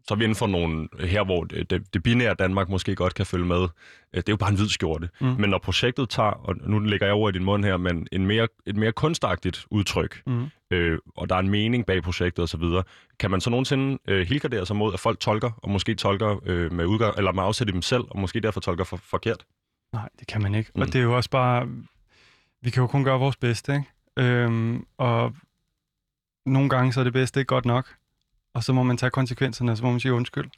[0.08, 3.14] så er vi inden for nogle, her hvor det, det, det binære Danmark måske godt
[3.14, 3.68] kan følge med, øh,
[4.16, 5.08] det er jo bare en hvid skjorte.
[5.20, 5.26] Mm.
[5.26, 8.26] Men når projektet tager, og nu lægger jeg over i din mund her, men en
[8.26, 10.46] mere, et mere kunstagtigt udtryk, Mm.
[10.70, 12.62] øh, og der er en mening bag projektet osv.,
[13.18, 16.72] kan man så nogensinde øh, helgardere sig mod, at folk tolker, og måske tolker øh,
[16.72, 19.44] med, udgang, eller med afsæt i dem selv, og måske derfor tolker for, forkert?
[19.92, 20.70] Nej, det kan man ikke.
[20.74, 20.80] Mm.
[20.80, 21.68] Og det er jo også bare...
[22.62, 23.86] Vi kan jo kun gøre vores bedste, ikke?
[24.16, 25.34] Øhm, og
[26.46, 27.94] nogle gange så er det bedste ikke godt nok.
[28.54, 30.50] Og så må man tage konsekvenserne, og så må man sige undskyld.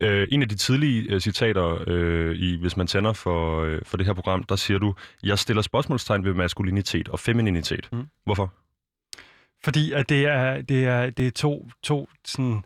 [0.00, 3.96] Øh, en af de tidlige øh, citater, øh, i, hvis man tænder for, øh, for
[3.96, 7.88] det her program, der siger du, jeg stiller spørgsmålstegn ved maskulinitet og femininitet.
[7.92, 8.06] Mm.
[8.24, 8.52] Hvorfor?
[9.64, 12.64] Fordi at det er, det er, det er to, to sådan...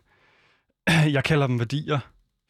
[1.13, 1.99] Jeg kalder dem værdier,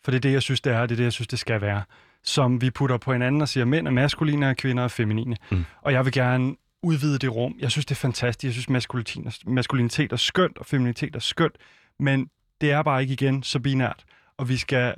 [0.03, 1.39] for det er det, jeg synes, det er, og det er det, jeg synes, det
[1.39, 1.83] skal være.
[2.23, 5.35] Som vi putter på hinanden og siger, mænd er maskuline, og kvinder er feminine.
[5.51, 5.65] Mm.
[5.81, 7.55] Og jeg vil gerne udvide det rum.
[7.59, 8.43] Jeg synes, det er fantastisk.
[8.43, 11.55] Jeg synes, maskulinitet maskulinitet er skønt, og feminitet er skønt.
[11.99, 12.29] Men
[12.61, 14.05] det er bare ikke igen så binært.
[14.37, 14.95] Og vi skal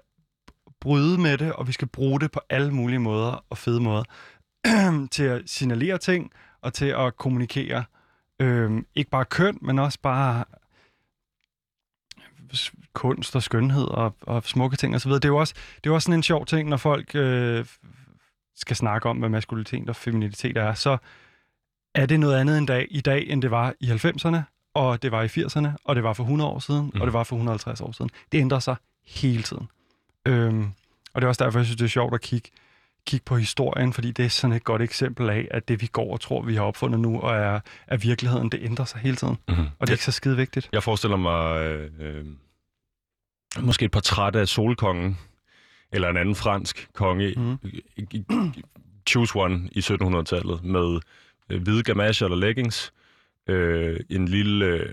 [0.79, 4.03] bryde med det, og vi skal bruge det på alle mulige måder og fede måder.
[5.11, 6.31] til at signalere ting,
[6.61, 7.83] og til at kommunikere
[8.39, 10.43] øhm, ikke bare køn, men også bare
[12.93, 15.11] kunst og skønhed og, og smukke ting osv.
[15.11, 17.65] Det er jo også, det er jo også sådan en sjov ting, når folk øh,
[18.55, 20.97] skal snakke om, hvad maskulinitet og feminitet er, så
[21.95, 24.37] er det noget andet end dag, i dag, end det var i 90'erne,
[24.77, 27.01] og det var i 80'erne, og det var for 100 år siden, mm.
[27.01, 28.11] og det var for 150 år siden.
[28.31, 28.75] Det ændrer sig
[29.07, 29.67] hele tiden.
[30.25, 30.63] Øhm,
[31.13, 32.49] og det er også derfor, jeg synes, det er sjovt at kigge,
[33.07, 36.13] kigge på historien, fordi det er sådan et godt eksempel af, at det, vi går
[36.13, 39.37] og tror, vi har opfundet nu, og er, er virkeligheden, det ændrer sig hele tiden.
[39.47, 39.65] Mm-hmm.
[39.79, 40.69] Og det er ikke så skide vigtigt.
[40.71, 42.25] Jeg forestiller mig øh, øh,
[43.61, 45.17] måske et portræt af solkongen,
[45.91, 47.57] eller en anden fransk konge, Mhm.
[48.29, 48.53] mm.
[49.07, 50.99] choose one i 1700-tallet, med
[51.49, 52.93] øh, hvide gamager eller leggings,
[53.47, 54.91] øh, en lille, øh,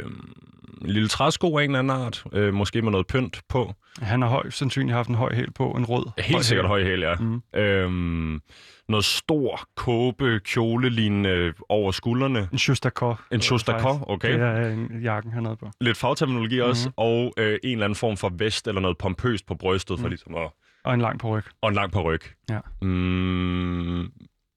[0.82, 3.74] en lille træsko af en eller anden art, øh, måske med noget pynt på.
[4.02, 6.04] Han har høj, sandsynligt haft en høj hæl på, en rød.
[6.18, 7.14] Helt sikkert høj hæl, ja.
[7.14, 7.42] Mm.
[7.56, 8.40] Øhm,
[8.88, 12.48] noget stor kåbe, kjole lignende over skuldrene.
[12.52, 13.18] En Shostakov.
[13.32, 14.32] En Shostakov, okay.
[14.32, 15.70] Det er en jakken, han havde på.
[15.80, 16.94] Lidt fagterminologi også, Mhm.
[16.96, 20.10] og øh, en eller anden form for vest eller noget pompøst på brystet, for Mm.
[20.10, 20.50] ligesom at,
[20.84, 21.44] Og en lang på ryg.
[21.60, 22.20] og en lang på ryg.
[22.50, 22.58] Ja.
[22.82, 24.10] Mm,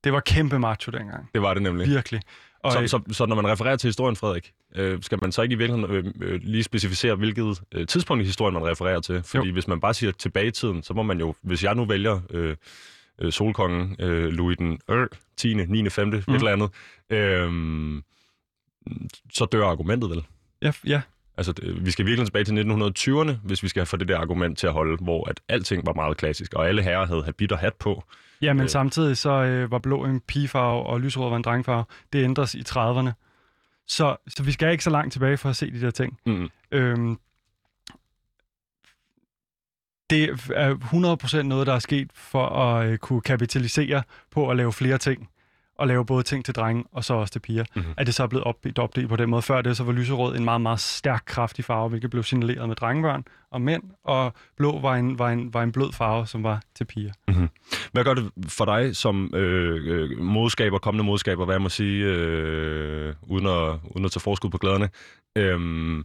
[0.04, 1.30] Det var kæmpe macho dengang.
[1.34, 1.88] det var det nemlig.
[1.88, 2.22] Virkelig.
[2.68, 5.54] Og Så, så, så når man refererer til historien, Frederik, øh, skal man så ikke
[5.54, 9.24] i virkeligheden øh, øh, lige specificere, hvilket øh, tidspunkt i historien man refererer til?
[9.24, 9.54] Fordi Jo.
[9.54, 12.20] hvis man bare siger tilbage i tiden, så må man jo, hvis jeg nu vælger
[12.30, 12.56] øh,
[13.22, 16.14] øh, solkongen øh, Louis den øh, 10., 9., 5., mm.
[16.14, 16.70] et eller andet,
[17.10, 18.02] øh,
[19.34, 20.24] så dør argumentet vel?
[20.62, 21.02] ja, ja,
[21.38, 24.58] Altså, det- vi skal virkelig tilbage til 1920'erne, hvis vi skal få det der argument
[24.58, 27.60] til at holde, hvor at alting var meget klassisk, og alle herrer havde habit og
[27.60, 28.04] hat på.
[28.42, 28.70] Ja, men Øh.
[28.70, 31.86] samtidig så øh, var blå en pigefarve, og lyserød var en drengfarve.
[32.14, 33.12] Det ændres i 30'erne.
[33.88, 36.20] Så, så vi skal ikke så langt tilbage for at se de der ting.
[36.26, 36.50] Mm.
[36.72, 37.20] Øhm,
[40.10, 40.76] det er
[41.40, 45.30] 100% noget, der er sket for at øh, kunne kapitalisere på at lave flere ting.
[45.78, 47.64] Og lave både ting til drenge og så også til piger.
[47.64, 47.80] Mhm.
[47.80, 47.94] Mm-hmm.
[47.98, 49.42] At det så er blevet opdelt, opdelt på den måde.
[49.42, 52.76] Før det så var lyserød en meget, meget stærk, kraftig farve, hvilket blev signaleret med
[52.76, 53.84] drengebørn og mænd.
[54.04, 57.12] Og blå var en, var en, var en blød farve, som var til piger.
[57.92, 62.06] Hvad gør det for dig som øh, øh, modskaber, kommende modskaber, hvad jeg må sige,
[62.06, 64.90] øh, uden, at, uden at tage forskud på glæderne,
[65.38, 66.04] øh,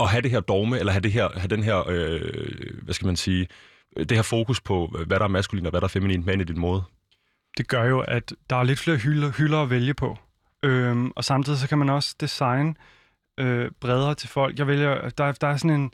[0.00, 2.20] at have det her dogme, eller have, det her, have den her, øh,
[2.82, 3.48] hvad skal man sige,
[3.96, 6.44] det her fokus på, hvad der er maskulin og hvad der er feminin med i
[6.44, 6.82] din mode?
[7.56, 10.18] Det gør jo, at der er lidt flere hylder, hylder at vælge på.
[10.62, 12.74] Øhm, og samtidig så kan man også designe
[13.38, 14.58] øh, bredere til folk.
[14.58, 15.90] Jeg vælger, der, der er sådan en,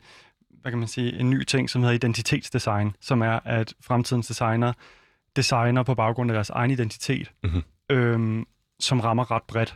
[0.61, 4.73] hvad kan man sige, en ny ting, som hedder identitetsdesign, som er, at fremtidens designer
[5.35, 7.63] designer på baggrund af deres egen identitet, Mhm.
[7.89, 8.45] øhm,
[8.79, 9.75] som rammer ret bredt,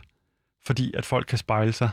[0.66, 1.90] fordi at folk kan spejle sig.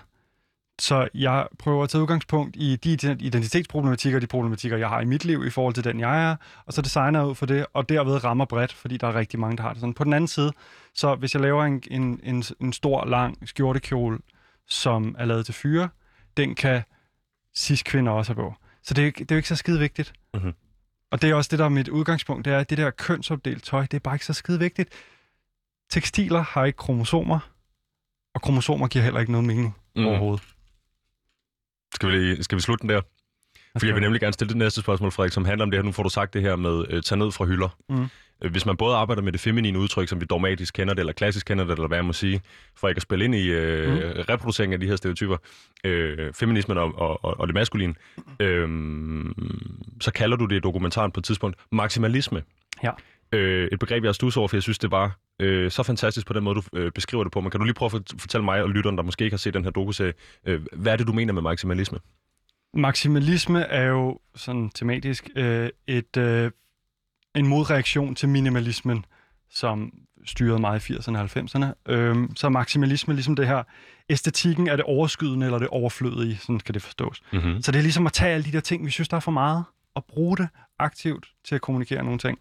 [0.79, 5.25] Så jeg prøver at tage udgangspunkt i de identitetsproblematikker, de problematikker, jeg har i mit
[5.25, 6.35] liv i forhold til den, jeg er,
[6.65, 9.39] og så designer jeg ud for det, og derved rammer bredt, fordi der er rigtig
[9.39, 9.93] mange, der har det sådan.
[9.93, 10.51] På den anden side,
[10.93, 14.19] så hvis jeg laver en, en, en, en stor, lang skjortekjole,
[14.67, 15.89] som er lavet til fyre,
[16.37, 16.81] den kan
[17.57, 18.53] cis-kvinder også have på.
[18.83, 20.13] Så det er, det er jo ikke så skide vigtigt.
[20.33, 20.53] Mhm.
[21.11, 23.63] Og det er også det, der er mit udgangspunkt, det er, at det der kønsopdelt
[23.63, 24.89] tøj, det er bare ikke så skide vigtigt.
[25.89, 27.39] Tekstiler har ikke kromosomer,
[28.35, 30.05] og kromosomer giver heller ikke noget mening mm.
[30.05, 30.54] overhovedet.
[31.95, 33.01] Skal vi, skal vi slutte den der?
[33.71, 35.83] Fordi jeg vil nemlig gerne stille det næste spørgsmål, Frederik, som handler om det her.
[35.83, 37.77] Nu får du sagt det her med øh, tage ned fra hylder.
[37.89, 38.07] Mm.
[38.43, 41.13] Øh, Hvis man både arbejder med det feminine udtryk, som vi dogmatisk kender det, eller
[41.13, 42.41] klassisk kender det, eller hvad jeg må sige,
[42.75, 44.21] for ikke at spille ind i øh, mm.
[44.29, 45.37] reproducering af de her stereotyper,
[45.83, 47.93] øh, feminismen og, og, og, og det maskuline,
[48.39, 48.69] øh,
[50.01, 52.43] så kalder du det i dokumentaren på et tidspunkt maksimalisme.
[52.83, 52.91] Ja.
[53.31, 56.27] Øh, et begreb, jeg har stusset over, for jeg synes, det var øh, så fantastisk
[56.27, 57.41] på den måde, du øh, beskriver det på.
[57.41, 59.37] Men kan du lige prøve at fort- fortælle mig og lytteren, der måske ikke har
[59.39, 60.13] set den her dokuserie,
[60.45, 61.99] øh, hvad er det, du mener med maksimalisme?
[62.73, 66.51] Maksimalisme er jo sådan tematisk øh, et, øh,
[67.35, 69.05] en modreaktion til minimalismen,
[69.49, 69.93] som
[70.25, 71.91] styrede meget i 80'erne og 90'erne.
[71.93, 73.63] Øhm, så er maksimalisme ligesom det her,
[74.09, 77.21] æstetikken er det overskydende eller det overflødige, sådan skal det forstås.
[77.33, 77.61] Mm-hmm.
[77.61, 79.31] Så det er ligesom at tage alle de der ting, vi synes, der er for
[79.31, 79.63] meget,
[79.95, 80.47] og bruge det
[80.79, 82.39] aktivt til at kommunikere nogle ting.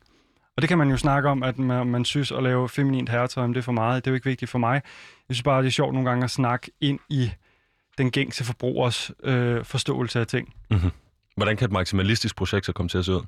[0.56, 3.46] Og det kan man jo snakke om, at man, man synes at lave feminint herretøj,
[3.46, 4.04] det er for meget.
[4.04, 4.74] Det er jo ikke vigtigt for mig.
[5.28, 7.30] Jeg synes bare, det er sjovt nogle gange at snakke ind i
[7.98, 10.54] den gængse forbrugers øh, forståelse af ting.
[11.36, 13.22] Hvordan kan et maksimalistisk projekt så komme til at se ud?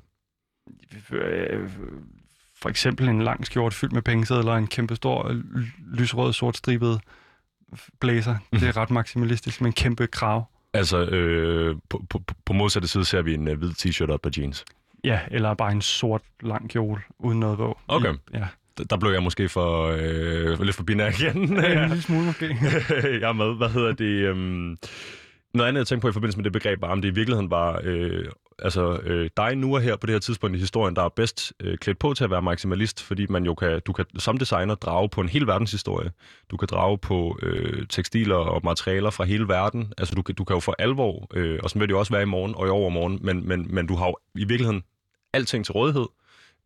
[1.11, 1.69] Øh,
[2.61, 5.43] for eksempel en lang skjorte fyldt med pengesedler og en kæmpe stor øh,
[5.93, 7.01] lysrød sort stribet
[7.99, 8.35] blæser.
[8.53, 10.45] Det er ret maksimalistisk med en kæmpe krav.
[10.73, 14.21] Altså, øh, på, på, på modsatte side ser vi en øh, hvid t-shirt og et
[14.21, 14.65] par jeans.
[15.03, 17.79] Ja, eller bare en sort lang kjole uden noget på.
[17.87, 18.13] Okay.
[18.13, 18.47] I, ja.
[18.89, 21.57] Der blev jeg måske for øh, lidt for binær igen.
[21.57, 21.83] ja.
[21.83, 22.45] En lille smule måske.
[23.21, 23.57] jeg er med.
[23.57, 24.05] Hvad hedder det?
[24.05, 24.77] Øhm,
[25.53, 27.51] noget andet, jeg tænkte på i forbindelse med det begreb, var, om det i virkeligheden
[27.51, 28.25] var øh,
[28.59, 31.53] altså, øh, dig nu og her på det her tidspunkt i historien, der er bedst
[31.59, 34.75] øh, klædt på til at være maksimalist, fordi man jo kan, du kan som designer
[34.75, 36.11] drage på en hel verdenshistorie.
[36.51, 39.93] Du kan drage på øh, tekstiler og materialer fra hele verden.
[39.97, 42.13] Altså, du, kan- du kan jo for alvor, øh, og sådan vil det jo også
[42.13, 44.83] være i morgen og i overmorgen, men, men, men du har jo i virkeligheden
[45.33, 46.05] alting til rådighed.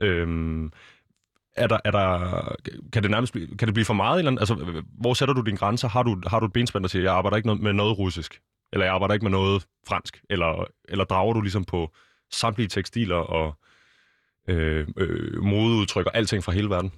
[0.02, 0.72] Øhm,
[1.56, 2.56] er der, er der,
[2.94, 4.20] kan det nærmest blive, kan det blive for meget?
[4.20, 5.88] Eller, altså, hvor sætter du dine grænser?
[5.88, 8.42] Har du, har du et benspænd, der siger, jeg arbejder ikke med noget russisk?
[8.74, 10.22] Eller jeg arbejder ikke med noget fransk?
[10.30, 11.92] Eller, eller drager du ligesom på
[12.32, 13.56] samtlige tekstiler og
[14.48, 16.92] øh, øh, modeudtryk og alting fra hele verden?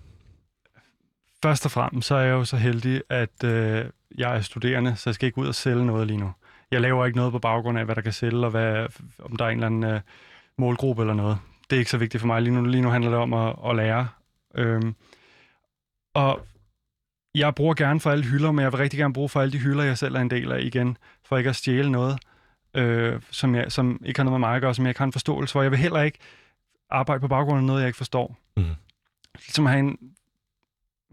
[1.43, 3.85] Først og fremmest så er jeg jo så heldig, at øh,
[4.17, 6.31] jeg er studerende, så jeg skal ikke ud og sælge noget lige nu.
[6.71, 8.87] Jeg laver ikke noget på baggrund af, hvad der kan sælge, og hvad,
[9.19, 10.01] om der er en eller anden øh,
[10.57, 11.37] målgruppe eller noget.
[11.69, 12.65] Det er ikke så vigtigt for mig lige nu.
[12.65, 14.07] Lige nu handler det om at, at lære.
[14.55, 14.95] Øhm,
[16.13, 16.47] og
[17.35, 19.59] jeg bruger gerne for alle hylder, men jeg vil rigtig gerne bruge for alle de
[19.59, 22.19] hylder, jeg selv er en del af igen, for ikke at stjæle noget,
[22.73, 25.05] øh, som, jeg, som ikke har noget med mig at gøre, som jeg ikke har
[25.05, 25.61] en forståelse for.
[25.61, 26.19] Jeg vil heller ikke
[26.89, 28.37] arbejde på baggrund af noget, jeg ikke forstår.
[28.57, 28.65] Mhm.
[29.35, 29.97] Ligesom have en,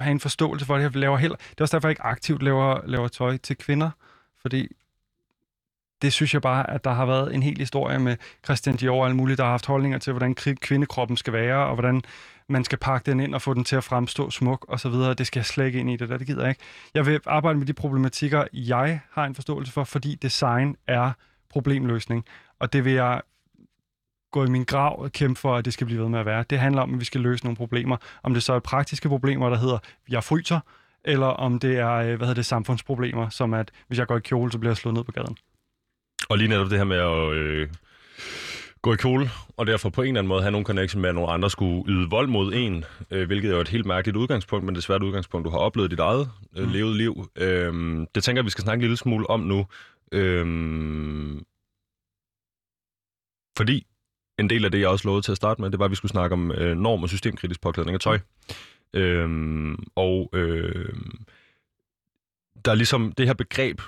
[0.01, 0.83] have en forståelse for det.
[0.83, 3.91] Jeg laver heller, det er også derfor, jeg ikke aktivt laver, laver tøj til kvinder,
[4.41, 4.69] fordi
[6.03, 9.05] det synes jeg bare, at der har været en hel historie med Christian Dior og
[9.05, 12.03] alle mulige, der har haft holdninger til, hvordan kvindekroppen skal være, og hvordan
[12.51, 15.15] man skal pakke den ind og få den til at fremstå smuk og så videre.
[15.15, 16.63] Det skal jeg slet ikke ind i det der, det gider jeg ikke.
[16.95, 21.13] Jeg vil arbejde med de problematikker, jeg har en forståelse for, fordi design er
[21.51, 22.25] problemløsning,
[22.59, 23.23] og det vil jeg
[24.33, 26.45] gå i min grav og kæmpe for, at det skal blive ved med at være.
[26.51, 27.97] Det handler om, at vi skal løse nogle problemer.
[28.23, 30.61] Om det så er praktiske problemer, der hedder, jeg fryser,
[31.05, 34.21] eller om det er, øh, hvad hedder det, samfundsproblemer, som at, hvis jeg går i
[34.21, 35.37] kjole, så bliver jeg slået ned på gaden.
[36.29, 37.69] Og lige netop det her med at øh,
[38.83, 41.15] gå i kjole, og derfor på en eller anden måde have nogle connection med, at
[41.15, 44.67] nogle andre skulle yde vold mod en, øh, hvilket er jo et helt mærkeligt udgangspunkt,
[44.67, 46.73] men desværre et udgangspunkt, du har oplevet dit eget øh, Mm.
[46.73, 47.29] levet liv.
[47.37, 47.73] Øh,
[48.15, 49.67] det tænker jeg, vi skal snakke en lille smule om nu.
[50.13, 50.47] Øh,
[53.57, 53.87] fordi
[54.39, 55.97] en del af det, jeg også lovede til at starte med, det var, at vi
[55.97, 58.19] skulle snakke om øh, norm- og systemkritisk påklædning af tøj.
[58.95, 59.29] Øh,
[59.97, 60.95] og øh,
[62.65, 63.81] der er ligesom det her begreb,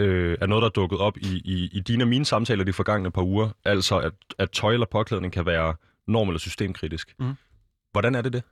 [0.00, 2.72] øh, er noget, der er dukket op i, i, i dine og mine samtaler de
[2.72, 3.50] forgangne par uger.
[3.64, 5.74] Altså, at, at tøj eller påklædning kan være
[6.06, 7.14] norm- eller systemkritisk.
[7.18, 7.34] Mhm.
[7.92, 8.42] Hvordan er det det?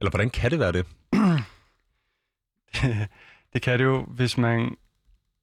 [0.00, 0.86] Eller hvordan kan det være det?
[3.52, 4.76] det kan det jo, hvis man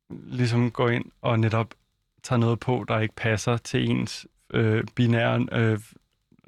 [0.10, 1.74] ligesom går ind og netop
[2.24, 5.80] tager noget på, der ikke passer til ens øh, binære øh,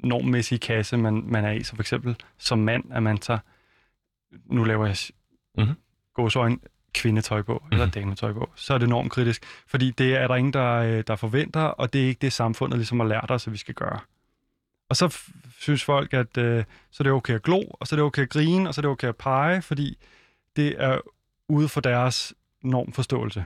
[0.04, 1.62] normmæssige kasse, man, man er i.
[1.62, 3.40] Så for eksempel som mand, at man tager,
[4.44, 4.96] nu laver jeg
[5.56, 5.62] Mhm.
[5.64, 5.76] mm-hmm.
[6.14, 6.58] gåsøjne,
[6.94, 7.92] kvindetøj på, eller Mhm.
[7.92, 9.42] dametøj på, så er det enormt kritisk.
[9.66, 12.78] Fordi det er der ingen, der, øh, der forventer, og det er ikke det, samfundet
[12.78, 13.98] ligesom har lært os, at vi skal gøre.
[14.90, 15.18] Og så
[15.58, 18.22] synes folk, at øh, så er det okay at glo, og så er det okay
[18.22, 19.98] at grine, og så er det okay at pege, fordi
[20.56, 20.98] det er
[21.48, 23.44] ude for deres normforståelse.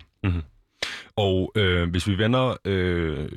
[1.17, 3.29] Og øh, hvis vi vender øh,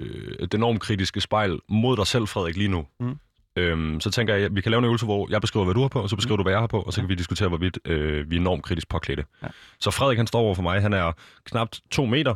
[0.52, 3.18] det normkritiske spejl mod dig selv, Frederik, lige nu, Mm.
[3.58, 5.82] Øhm, så tænker jeg, at vi kan lave en øvelse, hvor jeg beskriver, hvad du
[5.82, 7.50] har på, og så beskriver du, hvad jeg har på, og så kan vi diskutere,
[7.50, 9.26] hvorvidt øh, vi er enormt kritisk påklædte.
[9.44, 9.48] Ja.
[9.80, 10.82] Så Frederik, han står over for mig.
[10.82, 11.12] Han er
[11.46, 12.36] knap to meter,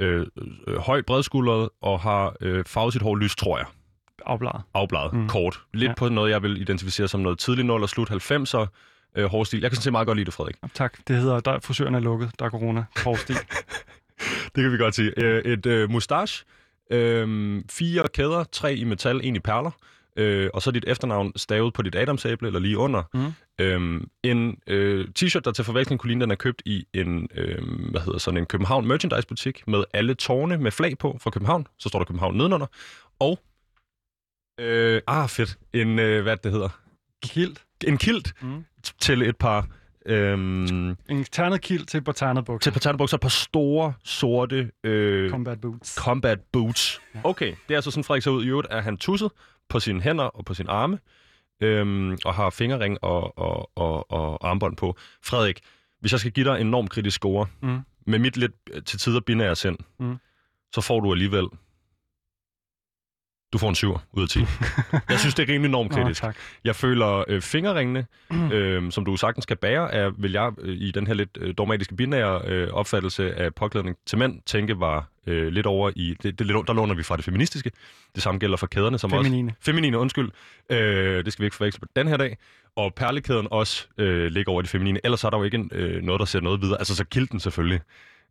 [0.00, 0.26] øh,
[0.66, 3.66] øh, høj, bredskuldret, og har øh, farvet sit hår lys, tror jeg.
[4.26, 4.60] Afbladet.
[4.74, 5.18] Afbladet, mm.
[5.20, 5.28] Mm.
[5.28, 5.60] kort.
[5.74, 5.88] Lidt Ja.
[5.90, 5.94] ja.
[5.94, 8.66] på noget, jeg vil identificere som noget tidlig 0 og slut 90'er
[9.16, 9.60] øh, hårstil.
[9.60, 10.56] Jeg kan sådan set meget godt lide det, Frederik.
[10.74, 10.98] Tak.
[11.08, 12.84] Det hedder, der frisøren er lukket, der er corona.
[13.04, 13.36] Hårstil.
[14.54, 15.12] Det kan vi godt sige.
[15.16, 16.44] Øh, et øh, mustache,
[16.90, 19.70] øh, fire kæder, tre i metal, en i perler,
[20.16, 23.02] øh, og så dit efternavn stavet på dit adamsæble, eller lige under.
[23.14, 23.32] Mhm.
[23.60, 27.58] Øh, en øh, t-shirt, der til forveksling kunne ligne, den er købt i en, øh,
[27.90, 31.66] hvad hedder sådan en København merchandise butik med alle tårne med flag på fra København.
[31.78, 32.66] Så står der København nedenunder.
[33.20, 33.38] Og,
[34.60, 36.68] øh, ah fedt, en, øh, hvad det hedder,
[37.22, 37.62] Kilt.
[37.86, 38.64] en kilt Mm.
[39.00, 39.66] til et par...
[40.06, 42.70] Øhm, En ternet kilt til et par ternet bukser.
[42.70, 45.94] til et par store, sorte øh, Combat boots.
[45.94, 47.00] combat boots.
[47.24, 48.44] Okay, det er altså sådan, Frederik ser ud.
[48.44, 49.30] I øvrigt er han tusset
[49.68, 50.98] på sine hænder og på sine arme,
[51.60, 54.96] øhm, og har fingerring og, og, og, og armbånd på.
[55.24, 55.60] Frederik,
[56.00, 57.78] hvis jeg skal give dig en enormt kritisk score, Mm.
[58.06, 58.52] med mit lidt
[58.86, 60.16] til tider binære sind, Mm.
[60.74, 61.46] så får du alligevel...
[63.52, 64.38] Du får en 7 ud af 10.
[65.10, 66.20] jeg synes, det er rimelig enormt Nå, kritisk.
[66.20, 66.36] tak.
[66.64, 68.06] Jeg føler øh, fingerringene,
[68.52, 71.54] øh, som du sagtens kan bære, er, vil jeg øh, i den her lidt øh,
[71.58, 76.38] dogmatiske binære øh, opfattelse af påklædning til mænd tænke var øh, lidt over i, det,
[76.38, 77.70] det, der låner vi fra det feministiske.
[78.14, 79.24] Det samme gælder for kæderne, som også...
[79.24, 79.54] Feminine.
[79.60, 80.30] Feminine, undskyld.
[80.70, 82.36] Øh, det skal vi ikke forveksle på den her dag.
[82.76, 85.00] Og perlekæden også øh, ligger over i det feminine.
[85.04, 86.78] Ellers er der jo ikke øh, noget, der ser noget videre.
[86.78, 87.80] Altså så kilten selvfølgelig.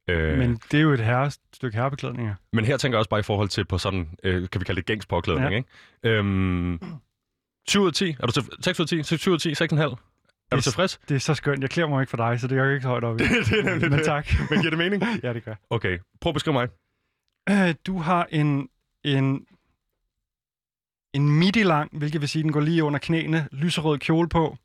[0.07, 2.27] Øh, Men det er jo et herre, stykke herrebeklædning.
[2.27, 2.33] ja.
[2.53, 4.79] men her tænker jeg også bare i forhold til på sådan, øh, kan vi kalde
[4.81, 5.57] det gængs påklædning, Ja.
[5.57, 5.69] ikke?
[6.03, 6.79] Øhm,
[7.67, 8.15] 7 ud af 10.
[8.19, 9.17] Er du til, 6 ud af 10?
[9.17, 9.53] 7 ud af 10?
[9.55, 9.81] 6,5?
[9.81, 9.95] Er du
[10.55, 10.99] Det- tilfreds?
[11.09, 11.61] Det er så skønt.
[11.61, 13.23] Jeg klæder mig ikke for dig, så det er jo ikke så højt op i.
[13.49, 14.05] det er nemlig Men det.
[14.05, 14.27] tak.
[14.49, 15.03] Men giver det mening?
[15.23, 15.55] Ja, det gør.
[15.69, 16.67] Okay, prøv at beskrive mig.
[17.49, 18.69] Øh, Du har en,
[19.03, 19.45] en,
[21.13, 24.57] en midi-lang, hvilket vil sige, den går lige under knæene, lyserød kjole på,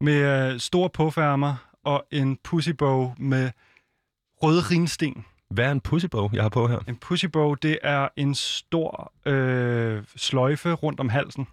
[0.00, 3.50] med øh, store påfærmer og en pussybow med
[4.42, 5.24] røde rinsten.
[5.50, 6.78] Hvad er en pussybow, jeg har på her?
[6.88, 11.46] En pussybow, det er en stor øh, sløjfe rundt om halsen.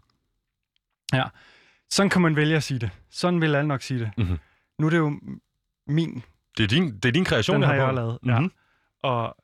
[1.13, 1.23] Ja,
[1.89, 2.89] sådan kan man vælge at sige det.
[3.09, 4.11] Sådan vil alle nok sige det.
[4.17, 4.37] Mhm.
[4.79, 5.19] Nu er det jo
[5.87, 6.23] min,
[6.57, 8.19] Det er din, det er din kreation, den har har jeg lavet.
[8.23, 8.31] Mhm.
[8.31, 8.47] Ja.
[9.09, 9.35] Og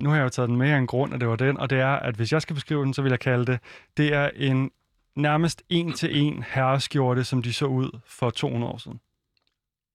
[0.00, 1.70] nu har jeg jo taget den med af en grund, og det var den, og
[1.70, 3.60] det er, at hvis jeg skal beskrive den, så vil jeg kalde det,
[3.96, 4.70] det er en
[5.16, 9.00] nærmest en-til-en herreskjorte, som de så ud for 200 år siden.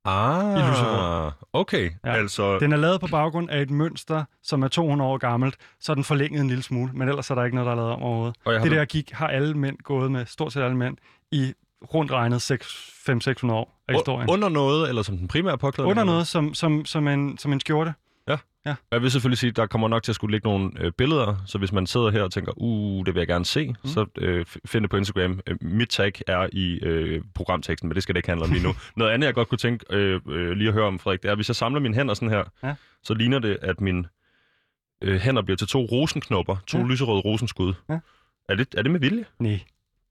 [0.06, 1.32] Ah, I lyserød.
[1.54, 1.92] okay.
[2.06, 2.12] Ja.
[2.14, 5.92] Altså, Den er lavet på baggrund af et mønster, som er 200 år gammelt, så
[5.92, 7.92] er den forlænget en lille smule, men ellers er der ikke noget, der er lavet
[7.92, 8.36] om overhovedet.
[8.46, 10.98] og Det der gik har alle mænd gået med, stort set alle mænd,
[11.32, 11.54] i
[11.94, 12.52] rundt regnet
[13.50, 14.30] 500-600 år af historien.
[14.30, 15.92] under noget, eller som den primære påklædning?
[15.92, 17.94] Under noget som, som, som, en, som en skjorte.
[18.92, 21.36] Jeg vil selvfølgelig sige, at der kommer nok til at skulle ligge nogle øh, billeder,
[21.46, 23.76] så hvis man sidder her og tænker, uh, det vil jeg gerne se, mm.
[23.86, 25.40] så øh, find det på Instagram.
[25.48, 28.64] Øh, mit tag er i øh, programteksten, men det skal det ikke handle om lige
[28.64, 28.74] nu.
[28.98, 31.32] Noget andet, jeg godt kunne tænke øh, øh, lige at høre om, Frederik, det er,
[31.32, 32.74] at hvis jeg samler mine hænder sådan her, Ja.
[33.04, 34.04] så ligner det, at mine
[35.02, 36.84] øh, hænder bliver til to rosenknopper, to Ja.
[36.84, 36.90] ja.
[36.90, 37.74] lyserøde rosenskud.
[37.90, 38.00] Ja.
[38.50, 39.26] Er, det, er det med vilje?
[39.40, 39.60] Nej.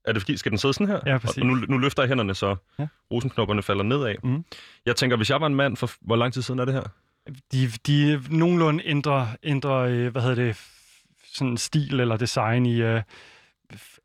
[0.05, 0.99] Er det fordi, skal den sidde sådan her?
[1.05, 1.37] Ja, præcis.
[1.37, 2.55] Og nu, nu løfter jeg hænderne, så Ja.
[2.83, 2.87] ja.
[3.11, 4.15] rosenknopperne falder nedad.
[4.23, 4.45] Mhm.
[4.85, 6.83] Jeg tænker, hvis jeg var en mand, for hvor lang tid siden er det her?
[7.51, 10.57] De, de nogenlunde ændrer, ændrer øh, hvad hedder det,
[11.25, 13.01] sådan stil eller design i øh,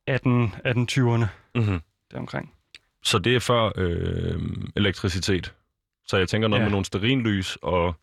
[0.06, 1.80] 18, 1820'erne Mm-hmm.
[2.10, 2.52] deromkring.
[3.02, 4.40] Så det er før øh,
[4.76, 5.54] elektricitet.
[6.06, 6.64] Så jeg tænker noget Ja.
[6.64, 7.94] med nogle sterinlys, og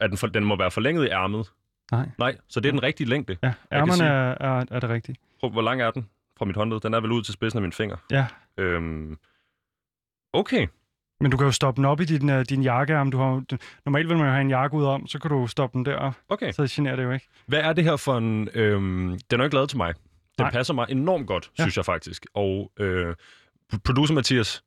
[0.00, 1.52] at den, for, den må være forlænget i ærmet.
[1.92, 2.08] Nej.
[2.18, 3.36] Nej, så det er den rigtige længde.
[3.42, 5.16] Ja, ærmerne sige- er, er, er det rigtige.
[5.40, 6.80] Prøv, hvor lang er den fra mit håndled?
[6.80, 7.96] Den er vel ud til spidsen af min finger.
[8.10, 9.18] Ja, Øhm,
[10.32, 10.66] okay.
[11.20, 13.10] Men du kan jo stoppe den op i din, uh, din jakkearm.
[13.10, 13.42] Du har,
[13.84, 16.12] normalt vil man jo have en jakke ud om, så kan du stoppe den der,
[16.28, 16.52] okay.
[16.52, 17.28] så generer det jo ikke.
[17.46, 18.48] Hvad er det her for en...
[18.54, 19.94] Øhm, den er ikke lavet til mig.
[19.94, 20.50] Den Nej.
[20.50, 21.62] Passer mig enormt godt, Ja.
[21.62, 21.64] ja.
[21.64, 22.26] synes jeg faktisk.
[22.34, 23.14] Og øh,
[23.84, 24.62] producer Mathias,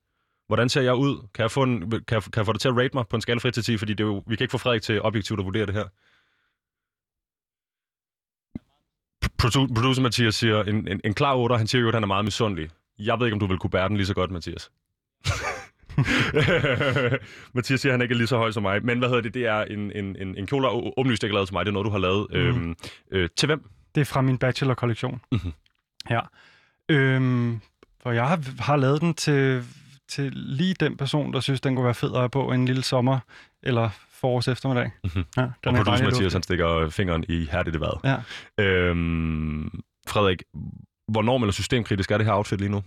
[0.47, 1.28] hvordan ser jeg ud?
[1.34, 3.16] Kan jeg, få en, kan, jeg, kan jeg få dig til at rate mig på
[3.16, 3.78] en skala fra 1 til 10?
[3.78, 5.84] Fordi det er jo, vi kan ikke få Frederik til objektivt at vurdere det her.
[9.41, 12.08] Produ- Producer Mathias siger en, en, en klar 8, han siger jo, at han er
[12.08, 12.70] meget misundelig.
[12.99, 14.72] Jeg ved ikke, om du vil kunne bære den lige så godt, Mathias.
[17.54, 18.86] Mathias siger, at han ikke er lige så høj som mig.
[18.86, 19.34] Men hvad hedder det?
[19.34, 21.66] Det er en, en, en, en kjole, der er åbenlyst ikke lavet til mig.
[21.66, 22.28] Det er noget, du har lavet.
[22.30, 22.38] Mm.
[22.38, 22.76] Øhm,
[23.12, 23.64] øh, til hvem?
[23.96, 25.22] Det er fra min bachelor-kollektion.
[25.32, 25.54] Mhm.
[26.10, 26.20] Ja.
[26.89, 27.60] Øhm,
[28.04, 29.64] for jeg har, har lavet den til,
[30.10, 32.84] til lige den person, der synes, den kunne være fed at have på en lille
[32.84, 33.20] sommer-
[33.64, 34.91] eller forårs eftermiddag.
[35.04, 35.24] Mhm.
[35.38, 38.00] Ja, Og den er producer Mathias, han stikker fingeren i hærdigt i vejret.
[38.58, 38.64] Ja.
[38.64, 39.70] Øhm,
[40.08, 40.44] Frederik,
[41.08, 42.84] hvor norm eller systemkritisk er det her outfit lige nu?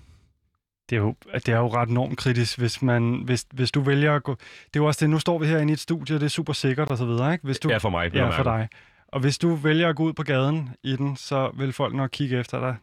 [0.91, 4.14] Det er, jo, det er jo ret enormt kritisk, hvis, man, hvis, hvis du vælger
[4.14, 4.34] at gå...
[4.34, 6.53] Det er jo også det, nu står vi herinde i et studie, det er super
[6.53, 7.45] sikkert og så videre, ikke?
[7.45, 8.14] Hvis du, Ja, for mig.
[8.14, 8.68] ja, for dig.
[9.09, 12.11] Og hvis du vælger at gå ud på gaden i den, så vil folk nok
[12.12, 12.76] kigge efter dig.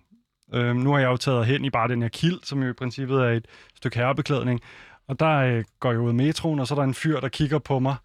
[0.53, 2.73] Øhm, nu har jeg jo taget hen i bare den her kild, som jo i
[2.73, 3.45] princippet er et
[3.75, 4.59] stykke herrebeklædning.
[5.07, 7.27] Og der øh, går jeg ud af metroen, og så er der en fyr, der
[7.29, 7.95] kigger på mig,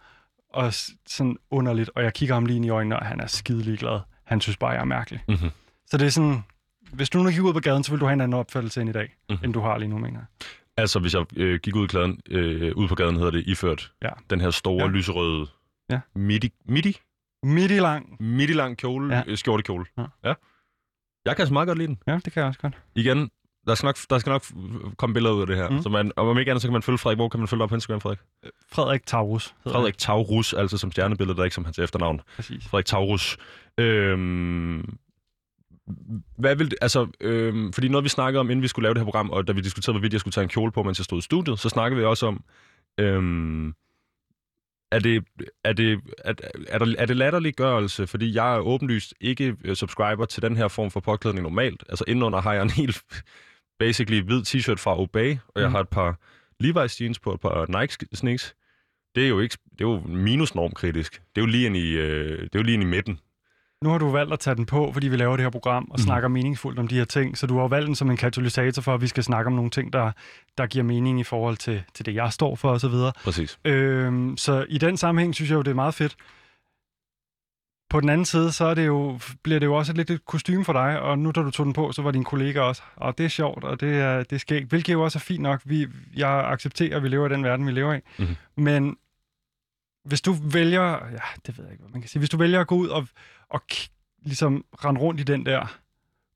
[0.52, 0.72] og
[1.06, 4.00] sådan underligt, og jeg kigger ham lige ind i øjnene, og han er skidelig glad.
[4.24, 5.20] Han synes bare, jeg er mærkelig.
[5.28, 5.50] Mhm.
[5.86, 6.44] Så det er sådan,
[6.92, 8.90] hvis du nu gik ud på gaden, så vil du have en anden opfattelse end
[8.90, 9.36] i dag, mm.
[9.44, 10.46] end du har lige nu, mener jeg.
[10.76, 13.92] Altså, hvis jeg øh, gik ud, i gaden, øh, ud på gaden, hedder det iført
[14.02, 14.08] Ja.
[14.30, 14.88] den her store, Ja.
[14.90, 15.46] lyserøde
[15.90, 16.00] Ja.
[16.14, 16.96] midi, midi,
[17.42, 18.16] Midt i lang.
[18.22, 19.22] midi lang kjole, Ja.
[19.26, 19.34] ja.
[19.36, 19.84] skjortekjole.
[19.98, 20.02] Ja.
[20.24, 20.34] ja.
[21.24, 21.98] Jeg kan altså meget godt lide den.
[22.06, 22.74] Ja, det kan jeg også godt.
[22.94, 23.30] Igen,
[23.66, 24.44] der skal nok, der skal nok
[24.96, 25.68] komme billeder ud af det her.
[25.70, 25.82] Mm.
[25.82, 27.18] Så man, og om ikke andet, så kan man følge Frederik.
[27.18, 28.18] Hvor kan man følge dig op på Instagram, Frederik?
[28.72, 32.20] Frederik Taurus Frederik Taurus, altså som stjernebillede, der er ikke som hans efternavn.
[32.36, 32.66] Præcis.
[32.68, 33.36] Frederik Taurus.
[33.78, 34.98] Øhm,
[36.38, 39.00] hvad vil det, altså, øhm, fordi noget vi snakkede om, inden vi skulle lave det
[39.00, 41.04] her program, og da vi diskuterede, hvorvidt jeg skulle tage en kjole på, mens jeg
[41.04, 42.44] stod i studiet, så snakkede vi også om,
[43.00, 43.68] øhm,
[44.92, 45.24] er det,
[45.64, 46.34] er det, er,
[46.68, 50.68] er, der, er det latterliggørelse, fordi jeg er åbenlyst ikke øh, subscriber til den her
[50.68, 51.84] form for påklædning normalt.
[51.88, 53.02] Altså indenunder har jeg en helt
[53.80, 55.74] basically hvid t-shirt fra Obey, og jeg Mm.
[55.74, 56.18] har et par
[56.64, 58.54] Levi's jeans på, et par Nike sneaks.
[59.14, 61.12] Det er jo ikke, det er jo minusnormkritisk.
[61.12, 63.18] Det er jo lige ind i, øh, det er jo lige ind i midten.
[63.84, 65.96] Nu har du valgt at tage den på, fordi vi laver det her program og
[65.98, 66.04] Mhm.
[66.04, 67.38] snakker meningsfuldt om de her ting.
[67.38, 69.70] Så du har valgt den som en katalysator for, at vi skal snakke om nogle
[69.70, 70.12] ting, der,
[70.58, 72.90] der giver mening i forhold til, til det, jeg står for osv.
[73.24, 73.58] Præcis.
[73.64, 76.16] Øhm, så i den sammenhæng synes jeg jo, det er meget fedt.
[77.90, 80.64] På den anden side, så er det jo, bliver det jo også lidt et kostume
[80.64, 83.18] for dig, og nu da du tog den på, så var din kollega også, og
[83.18, 85.60] det er sjovt, og det er, det er skægt, hvilket jo også er fint nok.
[85.64, 88.00] Vi, jeg accepterer, at vi lever i den verden, vi lever i.
[88.18, 88.36] Mhm.
[88.56, 88.96] Men
[90.04, 92.60] hvis du vælger, ja, det ved jeg ikke, hvad man kan sige, hvis du vælger
[92.60, 93.08] at gå ud og,
[93.50, 93.88] og k-
[94.22, 95.78] ligesom rende rundt i den der,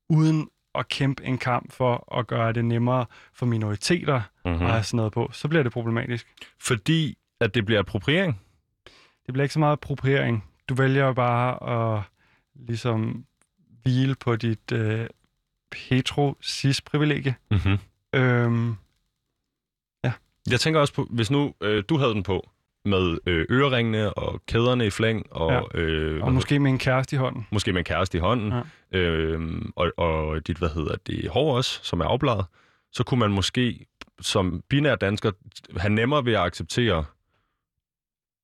[0.09, 4.61] uden at kæmpe en kamp for at gøre det nemmere for minoriteter Mm-hmm.
[4.65, 6.27] at have sådan noget på, så bliver det problematisk.
[6.59, 8.41] Fordi at det bliver appropriering.
[9.25, 10.43] Det bliver ikke så meget appropriering.
[10.69, 12.03] Du vælger bare at
[12.55, 13.25] ligesom
[13.83, 15.07] hvile på dit øh,
[15.75, 17.35] hetero-cis-privilegie.
[17.51, 17.77] Mm-hmm.
[18.13, 18.75] Øhm,
[20.49, 22.49] Jeg tænker også på, hvis nu øh, du havde den på,
[22.85, 25.79] med øh, øreringene og kæderne i flæng, og, Ja.
[25.81, 27.47] øh, og måske med en kæreste i hånden.
[27.51, 28.53] måske med en kæreste i hånden,
[28.91, 28.97] Ja.
[28.99, 32.45] øh, og, og dit, hvad hedder det, hår også, som er afbladet,
[32.91, 33.85] så kunne man måske
[34.21, 35.31] som binær dansker
[35.77, 37.05] have nemmere ved at acceptere,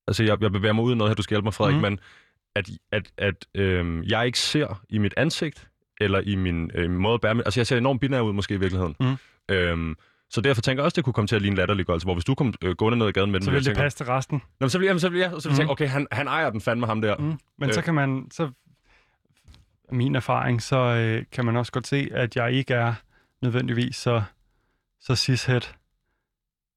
[0.08, 1.82] altså jeg, jeg bevæger mig ud i noget her, du skal hjælpe mig, Frederik, mm.
[1.82, 2.00] men
[2.56, 5.68] at, at, at øh, jeg ikke ser i mit ansigt,
[6.00, 8.54] eller i min øh, måde at bære mig, altså jeg ser enormt binær ud måske
[8.54, 8.96] i virkeligheden.
[9.00, 9.16] Mhm.
[9.48, 9.96] Øhm,
[10.30, 12.34] så derfor tænker jeg også, det kunne komme til at ligne latterliggørelse, hvor hvis du
[12.34, 14.42] kom øh, gående ned ad gaden med den, Så ville det tænke, passe til resten.
[14.60, 15.56] Nå, så vil jeg, så vil jeg, så vil jeg Mhm.
[15.56, 17.16] tænke, okay, han, han ejer den fandme ham der.
[17.16, 17.38] Mm.
[17.58, 17.74] Men Øh.
[17.74, 18.50] så kan man, så
[19.92, 22.94] min erfaring, så øh, kan man også godt se, at jeg ikke er
[23.42, 24.22] nødvendigvis så,
[25.00, 25.76] så cishet,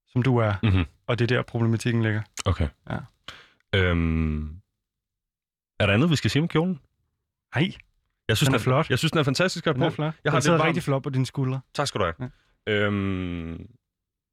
[0.08, 0.54] som du er.
[0.64, 0.86] Mm-hmm.
[1.08, 2.22] Og det er der, problematikken ligger.
[2.46, 2.68] Okay.
[2.90, 2.98] Ja.
[3.76, 4.50] Øhm,
[5.80, 6.80] er der andet, vi skal sige om kjolen?
[7.56, 7.72] Nej,
[8.28, 8.90] Jeg synes, Den er flot.
[8.90, 9.96] Jeg synes, den er fantastisk at den er på.
[9.96, 10.14] flot.
[10.24, 11.62] Jeg har den det sidder rigtig flot på dine skuldre.
[11.74, 12.14] Tak skal du have.
[12.20, 12.26] Ja.
[12.68, 13.68] Øhm,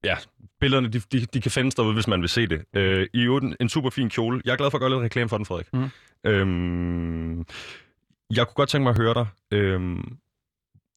[0.04, 0.16] ja,
[0.60, 2.64] billederne, de, de, de kan findes derude, hvis man vil se det.
[2.74, 4.42] Øh, I øvrigt en, en super fin kjole.
[4.44, 5.72] Jeg er glad for at gøre lidt reklame for den, Frederik.
[5.72, 5.90] Mm.
[6.24, 7.38] Øhm,
[8.36, 9.26] jeg kunne godt tænke mig at høre dig.
[9.50, 10.16] Øhm,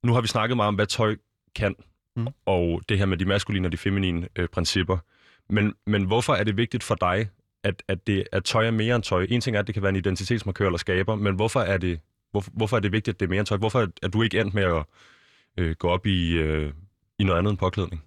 [0.04, 1.16] nu har vi snakket meget om, hvad tøj
[1.56, 1.76] kan,
[2.16, 2.28] Mm.
[2.46, 4.98] og det her med de maskuline og de feminine øh, principper.
[5.50, 7.30] Men, men hvorfor er det vigtigt for dig,
[7.64, 9.28] at, at, det, at tøj er mere end tøj?
[9.30, 12.00] En ting er, at det kan være en identitetsmarkør eller skaber, men hvorfor er det,
[12.32, 13.58] hvor, hvorfor er det vigtigt, at det er mere end tøj?
[13.58, 14.84] Hvorfor er, er du ikke endt med at
[15.58, 16.74] øh, gå op i, øh,
[17.20, 18.04] i noget andet end påklædning?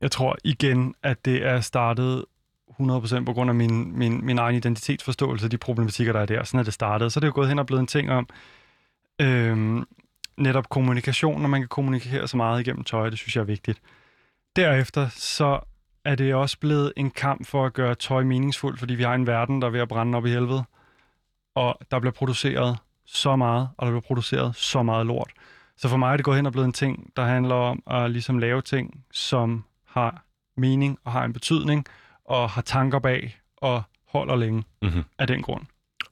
[0.00, 2.24] Jeg tror igen, at det er startet
[2.70, 6.44] 100% på grund af min, min, min egen identitetsforståelse de problematikker, der er der.
[6.44, 7.12] Sådan er det startet.
[7.12, 8.28] Så det er jo gået hen og blevet en ting om
[9.20, 9.84] øhm,
[10.36, 13.10] netop kommunikation, når man kan kommunikere så meget igennem tøj.
[13.10, 13.80] Det synes jeg er vigtigt.
[14.56, 15.60] Derefter så
[16.04, 19.26] er det også blevet en kamp for at gøre tøj meningsfuldt, fordi vi har en
[19.26, 20.64] verden, der er ved at brænde op i helvede.
[21.54, 25.30] Og der bliver produceret så meget, og der bliver produceret så meget lort.
[25.80, 28.10] Så for mig er det gået hen og blevet en ting, der handler om at
[28.10, 30.24] ligesom lave ting, som har
[30.56, 31.86] mening og har en betydning,
[32.24, 35.02] og har tanker bag og holder længe Mm-hmm.
[35.18, 35.62] af den grund.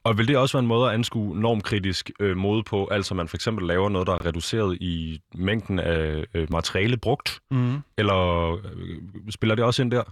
[0.03, 3.27] Og vil det også være en måde at anskue normkritisk øh, mode på, altså man
[3.27, 7.79] for eksempel laver noget, der er reduceret i mængden af øh, materiale brugt, Mm.
[7.97, 8.97] eller øh,
[9.29, 10.03] spiller det også ind der?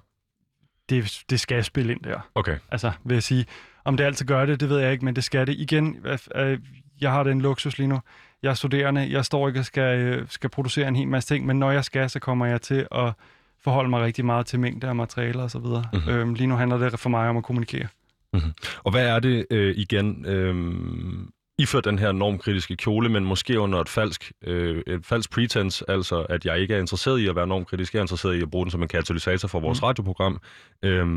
[0.89, 2.20] Det, det skal spille ind der.
[2.36, 2.58] Okay.
[2.72, 3.45] Altså, vil jeg sige,
[3.86, 5.55] om det altid gør det, det ved jeg ikke, men det skal det.
[5.60, 6.05] Igen,
[6.36, 6.60] øh,
[7.01, 7.99] jeg har den luksus lige nu.
[8.43, 11.45] Jeg er studerende, jeg står ikke og skal, øh, skal producere en hel masse ting,
[11.45, 13.13] men når jeg skal, så kommer jeg til at
[13.63, 15.85] forholde mig rigtig meget til mængde af materialer og så videre.
[15.93, 16.01] Mhm.
[16.01, 16.19] Mm-hmm.
[16.19, 17.88] Øhm, lige nu handler det for mig om at kommunikere.
[18.83, 20.55] Og hvad er det øh, igen, øh,
[21.59, 26.21] iført den her normkritiske kjole, men måske under et falsk, øh, et falsk pretense, altså
[26.21, 28.65] at jeg ikke er interesseret i at være normkritisk, jeg er interesseret i at bruge
[28.65, 29.85] den som en katalysator for vores mm.
[29.85, 30.39] radioprogram.
[30.83, 31.07] Øh,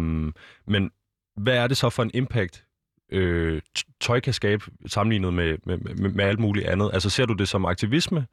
[0.66, 0.90] men
[1.36, 2.64] hvad er det så for en impact,
[3.12, 3.60] øh,
[4.00, 6.90] tøj kan skabe sammenlignet med, med, med, med alt muligt andet?
[6.92, 8.26] Altså ser du det som aktivisme,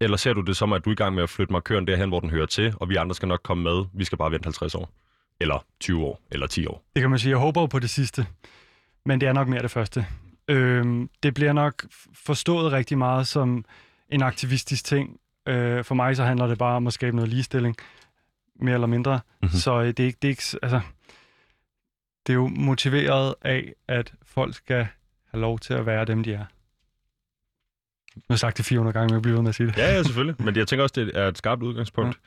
[0.00, 2.08] eller ser du det som, at du er i gang med at flytte markøren derhen,
[2.08, 4.46] hvor den hører til, og vi andre skal nok komme med, vi skal bare vente
[4.46, 4.90] 50 år?
[5.40, 6.84] Eller 20 år, eller 10 år?
[6.94, 7.30] Det kan man sige.
[7.30, 8.26] Jeg håber jo på det sidste,
[9.04, 10.06] men det er nok mere det første.
[10.48, 13.64] Øhm, det bliver nok forstået rigtig meget som
[14.08, 15.20] en aktivistisk ting.
[15.48, 17.76] Øh, for mig så handler det bare om at skabe noget ligestilling,
[18.60, 19.14] mere eller mindre.
[19.14, 19.22] Mhm.
[19.42, 19.58] Mm-hmm.
[19.58, 20.80] Så øh, det er ikke, det er ikke, altså,
[22.28, 24.86] det er jo motiveret af, at folk skal
[25.30, 26.44] have lov til at være dem, de er.
[28.16, 29.76] Nu har jeg sagt det 400 gange, men jeg bliver ved med at sige det.
[29.76, 30.44] Ja, ja, selvfølgelig.
[30.44, 32.18] Men jeg tænker også, det er et skarpt udgangspunkt.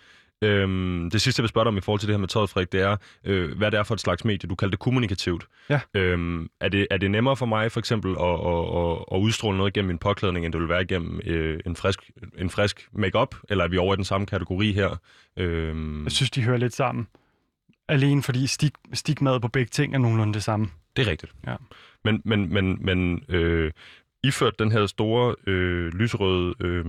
[0.42, 0.48] Ja.
[0.48, 2.50] Øhm, det sidste, jeg vil spørge dig om i forhold til det her med tøjet,
[2.50, 4.48] Frederik, det er, øh, hvad det er for et slags medie.
[4.50, 5.46] Du kalder det kommunikativt.
[5.70, 5.80] Ja.
[5.94, 9.58] Øhm, er, det, er det nemmere for mig for eksempel at, at, at, at udstråle
[9.58, 13.36] noget gennem min påklædning, end det vil være gennem øh, en frisk, en frisk make-up?
[13.50, 14.98] Eller er vi over i den samme kategori her?
[15.38, 17.08] Øhm, Jeg synes, de hører lidt sammen.
[17.92, 20.68] Alene fordi stig, stigmaet på begge ting er nogenlunde det samme.
[20.96, 21.32] det er rigtigt.
[21.48, 21.56] Ja.
[22.04, 23.72] Men, men, men, men øh,
[24.24, 26.56] iført den her store øh, lyserøde...
[26.60, 26.86] Øh,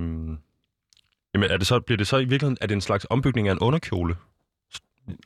[1.34, 3.52] jamen, er det så, bliver det så i virkeligheden er det en slags ombygning af
[3.52, 4.16] en underkjole?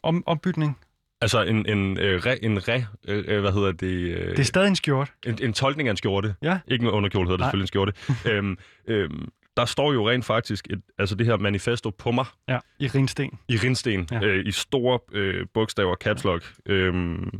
[0.02, 0.78] Om, ombytning.
[1.20, 3.86] Altså en, en, øh, re, en re, øh, øh, hvad hedder det?
[3.86, 5.12] Øh, Det er stadig en skjort.
[5.26, 6.34] en, en tolkning af en skjorte.
[6.42, 6.58] Ja.
[6.68, 7.64] Ikke en underkjole hedder det Nej.
[7.64, 7.92] selvfølgelig en skjorte.
[8.36, 12.58] øhm, øhm, der står jo rent faktisk et, altså det her manifesto på mig Ja,
[12.78, 13.38] i rinsten.
[13.48, 14.18] i rinsten, Ja.
[14.20, 14.26] ja.
[14.26, 16.52] øh, i store øh, bogstaver, caps lock.
[16.66, 17.30] Øhm,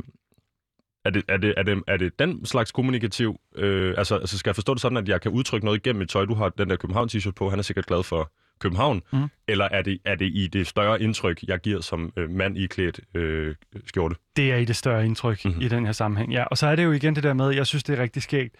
[1.05, 3.39] er det, er, det, er, det, er det den slags kommunikativ?
[3.55, 6.09] Øh, altså, altså skal jeg forstå det sådan, at jeg kan udtrykke noget igennem mit
[6.09, 6.25] tøj?
[6.25, 9.01] Du har den der København t-shirt på, han er sikkert glad for København.
[9.13, 9.27] Mhm.
[9.47, 12.65] Eller er det, er det i det større indtryk, jeg giver som øh, mand i
[12.67, 13.55] klædt øh,
[13.85, 14.15] skjorte?
[14.35, 15.49] Det er i det større indtryk Mhm.
[15.53, 15.65] mm-hmm.
[15.65, 16.31] i den her sammenhæng.
[16.33, 18.23] Ja, og så er det jo igen det der med, jeg synes, det er rigtig
[18.23, 18.55] skægt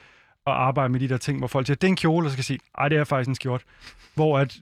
[0.48, 2.34] at arbejde med de der ting, hvor folk siger, det er en kjole, og så
[2.34, 3.64] skal sige, ej, det er faktisk en skjort.
[4.16, 4.60] Hvor at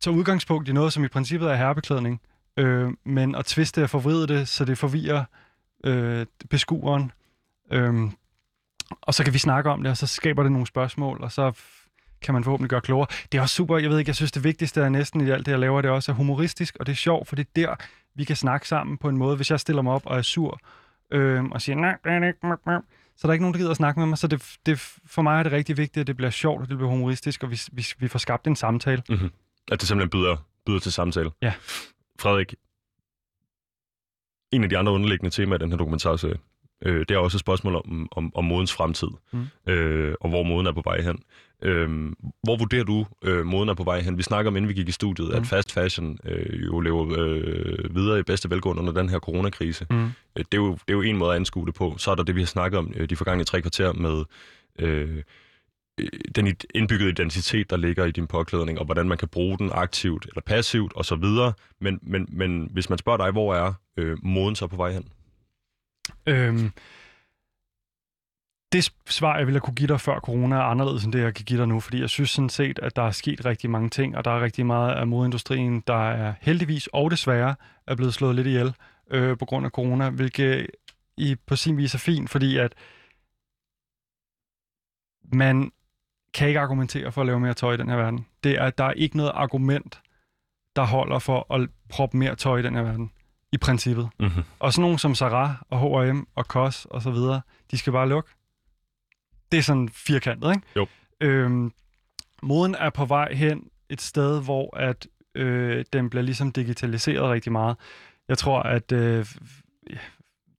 [0.00, 2.20] så udgangspunkt i noget, som i princippet er herrebeklædning,
[2.56, 5.24] øh, men at tviste og forvride det, så det forvirrer
[5.84, 7.12] øh, beskueren.
[7.72, 7.94] Øh,
[9.00, 11.52] og så kan vi snakke om det, og så skaber det nogle spørgsmål, og så
[12.22, 13.06] kan man forhåbentlig gøre klogere.
[13.32, 15.46] Det er også super, jeg ved ikke, jeg synes det vigtigste er næsten i alt
[15.46, 17.50] det, jeg laver, det er også er humoristisk, og det er sjovt, for det er
[17.56, 17.74] der,
[18.14, 19.36] vi kan snakke sammen på en måde.
[19.36, 20.60] Hvis jeg stiller mig op og er sur,
[21.10, 22.82] øh, og siger, nej, det er det
[23.20, 24.18] så er der ikke nogen, der gider at snakke med mig.
[24.18, 26.76] Så det, det, for mig er det rigtig vigtigt, at det bliver sjovt, og det
[26.76, 29.02] bliver humoristisk, og vi, vi, vi får skabt en samtale.
[29.08, 29.30] Mm-hmm.
[29.72, 31.30] At det simpelthen byder, byder til samtale.
[31.42, 31.54] Ja.
[32.20, 32.54] Frederik,
[34.52, 36.36] en af de andre underliggende temaer i den her dokumentarserie,
[36.86, 39.72] øh, det er også et spørgsmål om, om, om modens fremtid, Mm.
[39.72, 41.18] øh, og hvor moden er på vej hen.
[41.62, 42.12] Øh,
[42.42, 44.18] hvor vurderer du, øh, moden er på vej hen?
[44.18, 45.34] Vi snakker om, inden vi gik i studiet, mm.
[45.34, 49.86] At fast fashion øh, jo lever øh, videre i bedste velgående under den her coronakrise.
[49.90, 50.04] Mm.
[50.04, 51.94] Øh, Det er, jo, det er jo en måde at anskue det på.
[51.98, 54.24] Så er der det, vi har snakket om øh, de forgangne tre kvarter med
[54.78, 55.16] øh,
[56.00, 59.70] øh, den indbyggede identitet, der ligger i din påklædning, og hvordan man kan bruge den
[59.74, 61.24] aktivt eller passivt osv.
[61.80, 65.04] Men, men, men hvis man spørger dig, hvor er øh, moden så på vej hen?
[66.26, 66.72] Øhm,
[68.72, 71.44] det svar, jeg ville kunne give dig før corona, er anderledes end det, jeg kan
[71.44, 74.16] give dig nu, fordi jeg synes sådan set, at der er sket rigtig mange ting,
[74.16, 77.54] og der er rigtig meget af modindustrien, der er heldigvis og desværre
[77.86, 78.74] er blevet slået lidt ihjel
[79.10, 80.66] øh, på grund af corona, hvilket
[81.16, 82.74] i, på sin vis er fint, fordi at
[85.32, 85.72] man
[86.34, 88.26] kan ikke argumentere for at lave mere tøj i den her verden.
[88.44, 90.00] Det er, der er ikke noget argument,
[90.76, 93.12] der holder for at proppe mere tøj i den her verden,
[93.52, 94.08] i princippet.
[94.20, 94.42] Mm-hmm.
[94.58, 97.40] Og sådan nogen som Zara og H&M og COS og så videre,
[97.70, 98.30] de skal bare lukke.
[99.52, 100.66] Det er sådan firkantet, ikke?
[100.76, 100.86] Jo.
[101.20, 101.72] Øhm,
[102.42, 107.52] moden er på vej hen et sted, hvor at øh, den bliver ligesom digitaliseret rigtig
[107.52, 107.76] meget.
[108.28, 109.26] Jeg tror, at øh,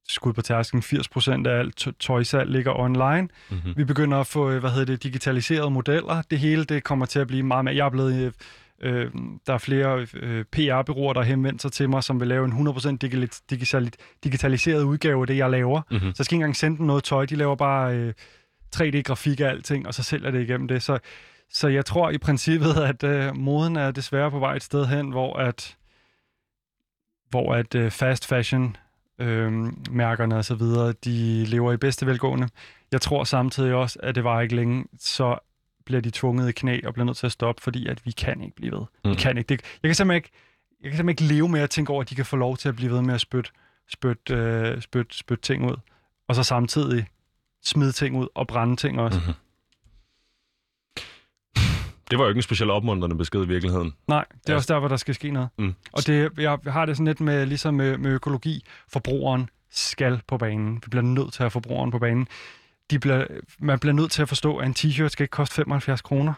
[0.09, 3.29] skud på tærsken, 80% af alt tø- tøjsalg ligger online.
[3.49, 3.73] Mm-hmm.
[3.77, 6.21] Vi begynder at få, øh, hvad hedder det, digitaliserede modeller.
[6.21, 7.75] Det hele, det kommer til at blive meget mere...
[7.75, 8.35] Jeg er blevet...
[8.83, 9.11] Øh,
[9.47, 12.67] der er flere øh, PR-byråer, der har henvendt sig til mig, som vil lave en
[12.67, 15.81] 100% digitali- digitali- digitaliseret udgave af det, jeg laver.
[15.91, 16.13] Mm-hmm.
[16.13, 17.25] Så jeg skal ikke engang sende dem noget tøj.
[17.25, 18.13] De laver bare øh,
[18.75, 20.83] 3D-grafik af alting, og så sælger det igennem det.
[20.83, 20.99] Så,
[21.49, 25.09] så jeg tror i princippet, at øh, moden er desværre på vej et sted hen,
[25.09, 25.77] hvor at,
[27.29, 28.77] hvor at øh, fast fashion
[29.19, 29.51] øh,
[29.91, 32.47] mærkerne og så videre, de lever i bedste velgående.
[32.91, 35.37] Jeg tror samtidig også, at det var ikke længe, så
[35.91, 38.41] bliver de tvunget i knæ og bliver nødt til at stoppe, fordi at vi kan
[38.43, 38.85] ikke blive ved.
[39.03, 39.15] Vi Mhm.
[39.17, 39.47] kan ikke.
[39.49, 40.29] Det, jeg kan simpelthen ikke
[40.83, 42.69] jeg kan simpelthen ikke leve med at tænke over, at de kan få lov til
[42.69, 43.51] at blive ved med at spytte
[43.89, 45.75] spyt, øh, spyt, spyt ting ud,
[46.27, 47.05] og så samtidig
[47.63, 49.19] smide ting ud og brænde ting også.
[49.19, 49.33] Mm-hmm.
[52.11, 53.93] Det var jo ikke en specielt opmuntrende besked i virkeligheden.
[54.07, 54.55] Nej, det er Ja.
[54.55, 55.49] også der, hvor der skal ske noget.
[55.57, 55.73] Mm.
[55.93, 58.65] Og det, jeg har det sådan lidt med, ligesom med, med økologi.
[58.87, 60.75] Forbrugeren skal på banen.
[60.75, 62.27] Vi bliver nødt til at have forbrugeren på banen.
[62.91, 63.25] De bliver,
[63.59, 66.33] man bliver nødt til at forstå, at en t-shirt skal ikke koste 75 kroner.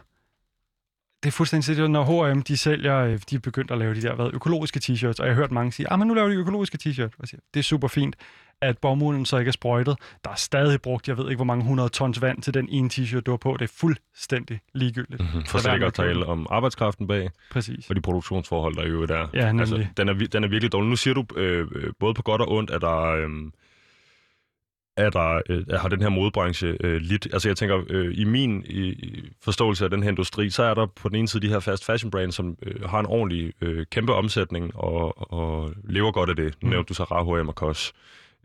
[1.24, 4.01] Det er fuldstændig sikkert, når H&M de sælger, øh, de er begyndt at lave de
[4.01, 6.36] der hvad, økologiske t-shirts, og jeg har hørt mange sige, ah, men nu laver de
[6.36, 7.38] økologiske t-shirts.
[7.54, 8.16] Det er super fint,
[8.62, 9.95] at bomulden så ikke er sprøjtet.
[10.24, 12.89] Der er stadig brugt, jeg ved ikke, hvor mange hundrede tons vand til den ene
[12.93, 13.56] t-shirt, du har på.
[13.60, 15.22] Det er fuldstændig ligegyldigt.
[15.22, 15.45] Mm-hmm.
[15.45, 17.89] For slet ikke at at tale om arbejdskraften bag, Præcis.
[17.89, 19.28] og de produktionsforhold, der jo er der.
[19.34, 19.60] Ja, nemlig.
[19.60, 20.89] Altså, den, er, den er virkelig dårlig.
[20.89, 23.30] Nu siger du, øh, øh, både på godt og ondt, at der, øh,
[24.98, 27.28] er der øh, har den her modebranche øh, lidt.
[27.34, 28.96] Altså jeg tænker, øh, i min i
[29.41, 31.86] forståelse af den her industri, så er der på den ene side de her fast
[31.86, 36.36] fashion brands, som øh, har en ordentlig øh, kæmpe omsætning og, og lever godt af
[36.36, 36.46] det.
[36.62, 36.70] Nu Mm.
[36.70, 37.94] nævnte du så H&M og COS.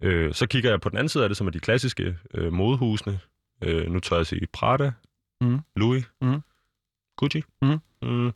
[0.03, 2.53] Øh, så kigger jeg på den anden side af det, som er de klassiske øh,
[2.53, 3.21] modehusene.
[3.65, 4.93] Øh, nu tør jeg sige Prada,
[5.41, 5.59] Mm.
[5.77, 6.41] Louis, Mm.
[7.17, 7.79] Gucci, Mm.
[8.03, 8.27] Mm.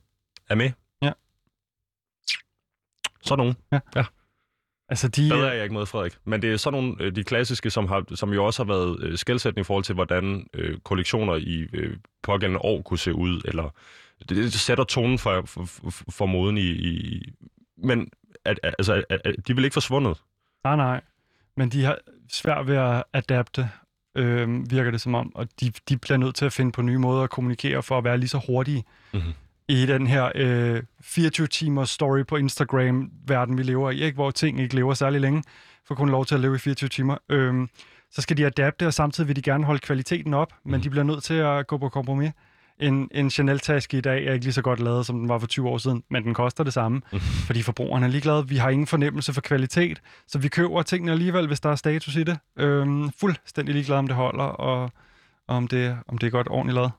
[0.48, 0.70] er med.
[1.02, 1.12] Ja.
[3.22, 3.56] Sådan nogen.
[4.92, 6.12] Altså, de, Bedre er jeg ikke med, Frederik.
[6.24, 9.02] Men det er sådan nogle, øh, de klassiske, som, har, som jo også har været
[9.02, 13.42] øh, skældsættende i forhold til, hvordan øh, kollektioner i øh, pågældende år kunne se ud,
[13.44, 13.74] eller
[14.28, 16.70] det, det sætter tonen for, for, for, moden i...
[16.70, 17.22] i
[17.76, 18.10] men
[18.44, 20.18] at, altså, at, at, de vil ikke forsvundet.
[20.64, 21.00] Nej, nej.
[21.56, 21.98] Men de har
[22.32, 23.70] svært ved at adapte,
[24.16, 25.36] øh, virker det som om.
[25.36, 28.04] Og de, de bliver nødt til at finde på nye måder at kommunikere for at
[28.04, 29.32] være lige så hurtige Mhm.
[29.72, 34.14] I den her øh, 24-timers story på Instagram-verden, vi lever i, ikke?
[34.14, 35.42] hvor ting ikke lever særlig længe,
[35.88, 37.16] for kun lov til at leve i 24 timer.
[37.28, 37.68] Øh,
[38.10, 40.82] så skal de adapte, og samtidig vil de gerne holde kvaliteten op, men Mhm.
[40.82, 42.30] de bliver nødt til at gå på kompromis.
[42.80, 45.46] En, en Chanel-taske i dag er ikke lige så godt lavet, som den var for
[45.46, 47.20] 20 år siden, men den koster det samme, Mhm.
[47.20, 48.48] fordi forbrugerne er ligeglade.
[48.48, 52.16] Vi har ingen fornemmelse for kvalitet, så vi køber tingene alligevel, hvis der er status
[52.16, 52.38] i det.
[52.58, 54.90] Øhm, fuldstændig ligeglade, om det holder, og
[55.48, 56.90] om det, om det er godt ordentligt lavet.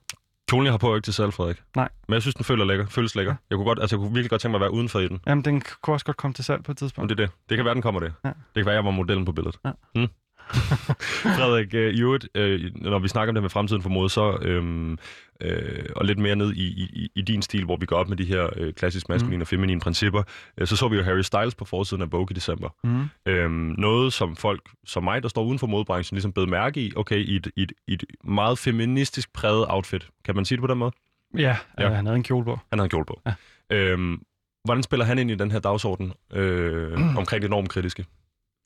[0.50, 1.62] Kjolen, jeg har på, er ikke til salg, Frederik.
[1.76, 1.90] Nej.
[2.08, 3.36] Men jeg synes, den føler lækker, føles lækker.
[3.50, 5.20] Jeg kunne, godt, altså, jeg kunne virkelig godt tænke mig at være udenfor i den.
[5.28, 7.10] Jamen, den kunne også godt komme til salg på et Men tidspunkt.
[7.10, 7.34] det er det.
[7.50, 8.14] Det kan være, den kommer det.
[8.24, 8.30] Ja.
[8.30, 9.60] Det kan være, jeg var modellen på billedet.
[9.66, 9.72] Ja.
[9.96, 10.08] Hmm.
[11.36, 14.38] Frederik, øh, i øvrigt, øh, når vi snakker om det med fremtiden for mode, så
[14.42, 14.98] øhm,
[15.42, 18.18] øh, og lidt mere ned i, i, i din stil, hvor vi går op med
[18.18, 19.42] de her øh, klassisk maskuline mm.
[19.42, 20.24] og feminine principper,
[20.58, 22.70] øh, så så vi jo Harry Styles på forsiden af Vogue i december.
[22.84, 23.10] Mm.
[23.26, 26.92] Øhm, noget, som folk som mig, der står uden for modebranchen, ligesom bed mærke i,
[26.96, 30.08] okay, i et, i, et, i et meget feministisk præget outfit.
[30.26, 30.92] Kan man sige det på den måde?
[31.38, 31.86] Ja, Ja.
[31.86, 32.60] Øh, han havde en kjole på.
[32.70, 33.22] Han har en kjole på.
[33.26, 33.34] Ja.
[33.70, 34.22] Øhm,
[34.66, 38.06] hvordan spiller han ind i den her dagsorden øh, omkring det normkritiske?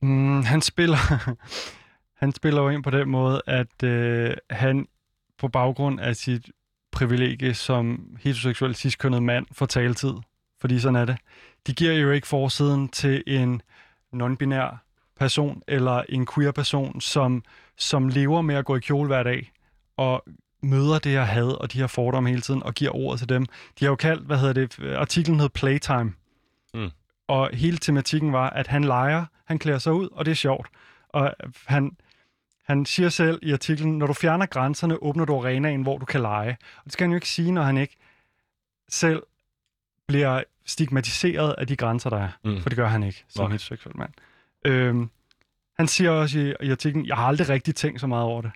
[0.01, 1.35] Mm, han spiller
[2.21, 4.87] han spiller jo ind på den måde, at øh, han
[5.37, 6.51] på baggrund af sit
[6.91, 10.13] privilegie som heteroseksuel sidstkønnet mand får taletid.
[10.61, 11.17] Fordi sådan er det.
[11.67, 13.61] De giver jo ikke forsiden til en
[14.15, 14.87] non-binær
[15.19, 17.43] person eller en queer person, som,
[17.77, 19.51] som lever med at gå i kjole hver dag
[19.97, 20.23] og
[20.63, 23.45] møder det her had og de her fordomme hele tiden og giver ordet til dem.
[23.79, 26.13] De har jo kaldt, hvad hedder det, artiklen hed Playtime.
[27.27, 30.69] Og hele tematikken var, at han leger, han klæder sig ud, og det er sjovt.
[31.09, 31.33] Og
[31.65, 31.97] han,
[32.65, 36.21] han siger selv i artiklen, når du fjerner grænserne, åbner du arenaen, hvor du kan
[36.21, 36.57] lege.
[36.77, 37.97] Og det skal han jo ikke sige, når han ikke
[38.89, 39.23] selv
[40.07, 42.29] bliver stigmatiseret af de grænser, der er.
[42.43, 42.61] Mm.
[42.61, 43.51] For det gør han ikke som Nej.
[43.51, 44.11] heteroseksuel mand.
[44.65, 45.09] Øhm,
[45.77, 48.51] han siger også i, i artiklen, jeg har aldrig rigtig tænkt så meget over det.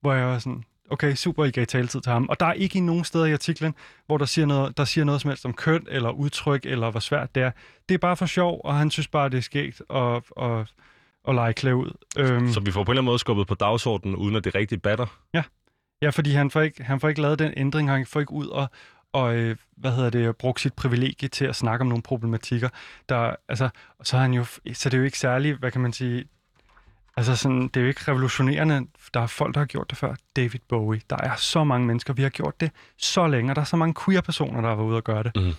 [0.00, 2.28] Hvor jeg var sådan, okay, super, I gav taletid til ham.
[2.28, 3.74] Og der er ikke nogen steder i artiklen,
[4.06, 7.00] hvor der siger noget, der siger noget som helst om køn, eller udtryk, eller hvor
[7.00, 7.50] svært det er.
[7.88, 10.66] Det er bare for sjov, og han synes bare, det er skægt at, at,
[11.28, 11.90] at lege klæde ud.
[12.18, 14.54] Øhm, Så vi får på en eller anden måde skubbet på dagsordenen, uden at det
[14.54, 15.06] rigtig batter.
[16.02, 18.46] Ja, fordi han får, ikke, han får ikke lavet den ændring, han får ikke ud
[18.46, 18.70] og,
[19.12, 22.68] og øh, hvad hedder det, brugt sit privilegie til at snakke om nogle problematikker.
[23.08, 23.68] Der, altså,
[24.02, 26.24] så, er han jo, så det er jo ikke særlig, hvad kan man sige,
[27.16, 28.86] altså sådan, det er jo ikke revolutionerende.
[29.14, 30.14] Der er folk, der har gjort det før.
[30.36, 31.00] David Bowie.
[31.10, 33.76] Der er så mange mennesker, vi har gjort det så længe, og der er så
[33.76, 35.36] mange queer-personer, der har været ude og gøre det.
[35.36, 35.52] Mhm.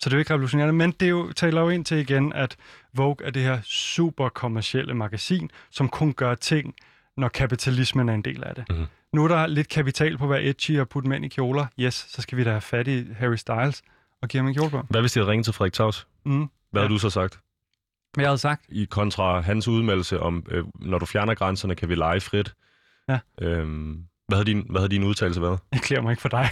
[0.00, 2.32] Så det er jo ikke revolutionerende, men det er jo, taler jo ind til igen,
[2.32, 2.56] at
[2.94, 6.74] Vogue er det her super kommercielle magasin, som kun gør ting,
[7.16, 8.64] når kapitalismen er en del af det.
[8.70, 8.86] Mhm.
[9.12, 11.66] Nu er der lidt kapital på at være edgy og putte mænd i kjoler.
[11.80, 13.82] Yes, så skal vi da have fat i Harry Styles
[14.22, 14.82] og give ham en kjole på.
[14.90, 16.06] Hvad hvis de havde ringet til Frederik Taus?
[16.24, 16.32] Mm.
[16.32, 16.78] Hvad ja.
[16.78, 17.38] Havde du så sagt?
[18.16, 21.88] Men jeg havde sagt, I kontra hans udmeldelse om, øh, når du fjerner grænserne, kan
[21.88, 22.54] vi lege frit.
[23.08, 23.18] Ja.
[23.40, 23.98] Øhm,
[24.28, 25.58] hvad, havde din, hvad havde din udtalelse været?
[25.72, 26.48] jeg klæder mig ikke for dig.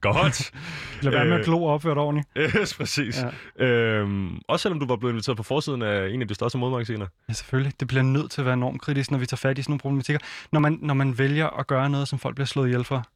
[0.00, 0.50] Godt.
[1.02, 1.38] Lad være med Øh.
[1.38, 2.28] at glo og opføre dig ordentligt.
[2.60, 3.24] yes, præcis.
[3.58, 3.66] Ja.
[3.66, 7.06] Øhm, også selvom du var blevet inviteret på forsiden af en af de største modemagasiner.
[7.28, 7.72] Ja, selvfølgelig.
[7.80, 9.80] Det bliver nødt til at være enormt kritisk, når vi tager fat i sådan nogle
[9.80, 10.26] problematikker.
[10.52, 13.06] Når man, når man vælger at gøre noget, som folk bliver slået ihjel for,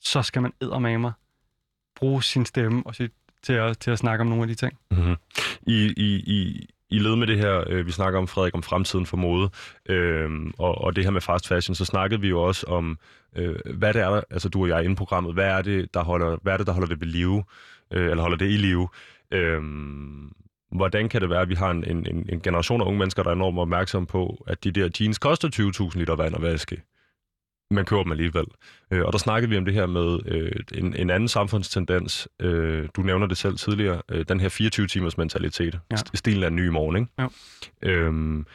[0.00, 1.12] så skal man eddermame
[1.96, 3.12] bruge sin stemme og sit,
[3.42, 4.72] til, at, til at snakke om nogle af de ting.
[4.90, 5.16] Mm-hmm.
[5.66, 9.06] I, i, i, i led med det her, øh, vi snakker om, Frederik, om fremtiden
[9.06, 9.50] for mode,
[9.88, 12.98] øh, og, og det her med fast fashion, så snakkede vi jo også om
[13.36, 15.62] øh, hvad det er, der, altså du og jeg er inde i programmet, hvad er
[15.62, 17.44] det, der holder, hvad er det, der holder det ved live,
[17.92, 18.88] øh, eller holder det i live?
[19.30, 19.62] Øh,
[20.72, 23.30] hvordan kan det være, at vi har en, en, en generation af unge mennesker, der
[23.30, 25.48] er enormt opmærksomme på, at de der jeans koster
[25.90, 26.82] 20.000 liter vand at vaske?
[27.72, 28.44] Man køber dem alligevel.
[28.90, 32.28] Øh, og der snakkede vi om det her med øh, en, en anden samfundstendens.
[32.40, 34.02] Øh, du nævner det selv tidligere.
[34.08, 35.80] Øh, den her 24-timers mentalitet.
[35.90, 35.96] Ja.
[36.14, 37.08] Stilen en ny morgen, ikke?
[37.18, 37.26] Ja.
[37.82, 38.46] Øhm,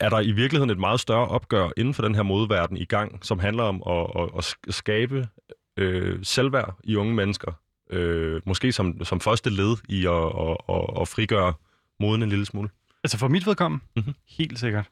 [0.00, 3.18] er der i virkeligheden et meget større opgør inden for den her modeverden i gang,
[3.22, 5.28] som handler om at, at, at skabe
[5.76, 7.52] øh, selvværd i unge mennesker?
[7.90, 11.52] Øh, måske som, som første led i at, at, at, at frigøre
[12.00, 12.68] moden en lille smule?
[13.04, 13.84] Altså for mit vedkommende?
[13.96, 14.14] Mm-hmm.
[14.28, 14.88] Helt sikkert.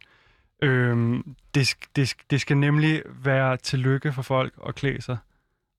[0.64, 5.16] Øhm, det, det, det skal nemlig være til lykke for folk at klæde sig.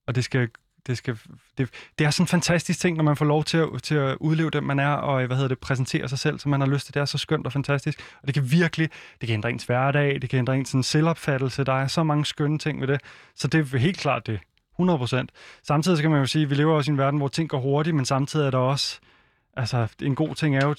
[0.08, 0.50] Og det skal
[0.88, 1.18] det, skal,
[1.58, 1.70] det,
[2.00, 4.50] det er sådan en fantastisk ting, når man får lov til at, til at udleve
[4.50, 6.94] det, man er, og hvad hedder det, præsentere sig selv, som man har lyst til.
[6.94, 8.00] Det er så skønt og fantastisk.
[8.22, 8.90] Og det kan virkelig,
[9.22, 11.64] det kan ændre ens hverdag, det kan ændre ens sådan, selvopfattelse.
[11.64, 13.02] Der er så mange skønne ting ved det.
[13.36, 14.40] Så det er helt klart det.
[14.82, 15.26] 100%.
[15.64, 17.60] Samtidig skal man jo sige, at vi lever også i en verden, hvor ting går
[17.60, 19.00] hurtigt, men samtidig er der også,
[19.58, 20.76] altså en god ting er jo,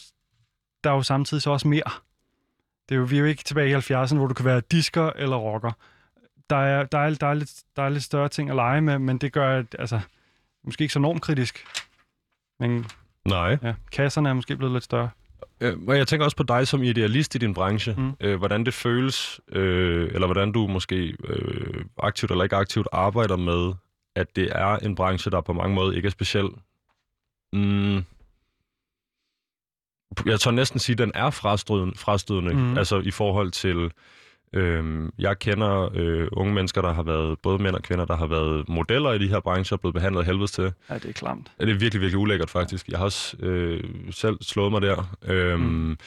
[0.84, 1.90] der er jo samtidig så også mere.
[2.88, 5.10] Det er jo, vi er jo ikke tilbage i 70'erne, hvor du kan være disker
[5.16, 5.72] eller rocker.
[6.50, 8.98] Der er, der, er, der, er lidt, der er lidt større ting at lege med,
[8.98, 10.00] men det gør, at, altså,
[10.64, 11.66] måske ikke så enormt kritisk.
[12.60, 12.86] Men
[13.28, 13.58] Nej.
[13.62, 15.10] Ja, kasserne er måske blevet lidt større.
[15.60, 17.94] Øh, og jeg tænker også på dig som idealist i din branche.
[17.98, 18.12] Mm.
[18.20, 23.36] Øh, hvordan det føles, øh, eller hvordan du måske øh, aktivt eller ikke aktivt arbejder
[23.36, 23.74] med,
[24.16, 26.48] at det er en branche, der på mange måder ikke er speciel.
[27.52, 28.04] Mm,
[30.26, 32.78] jeg tør næsten sige, at den er frastødende, frastødende mm.
[32.78, 33.90] altså i forhold til...
[34.52, 38.26] Øhm, jeg kender øh, unge mennesker, der har været, både mænd og kvinder, der har
[38.26, 40.72] været modeller i de her brancher, og blevet behandlet helvedes til.
[40.90, 41.52] Ja, det er klamt.
[41.60, 42.88] Ja, det er virkelig, virkelig ulækkert faktisk.
[42.88, 45.16] Jeg har også øh, selv slået mig der.
[45.24, 45.98] Øhm, mm.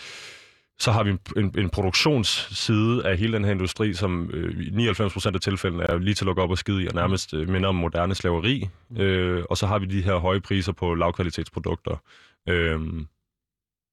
[0.80, 4.90] Så har vi en, en, en produktionsside af hele den her industri, som øh, i
[4.90, 7.50] 99% af tilfældene er lige til at lukke op og skide i, og nærmest øh,
[7.50, 8.70] minder om moderne slaveri.
[8.90, 8.98] Mm.
[8.98, 12.02] Øh, og så har vi de her høje priser på lavkvalitetsprodukter.
[12.50, 12.80] Øh,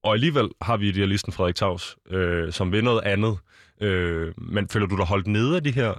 [0.06, 3.38] og alligevel har vi idealisten Frederik Taus, øh, som vil noget andet.
[3.80, 5.94] Øh, men føler du dig holdt nede af de her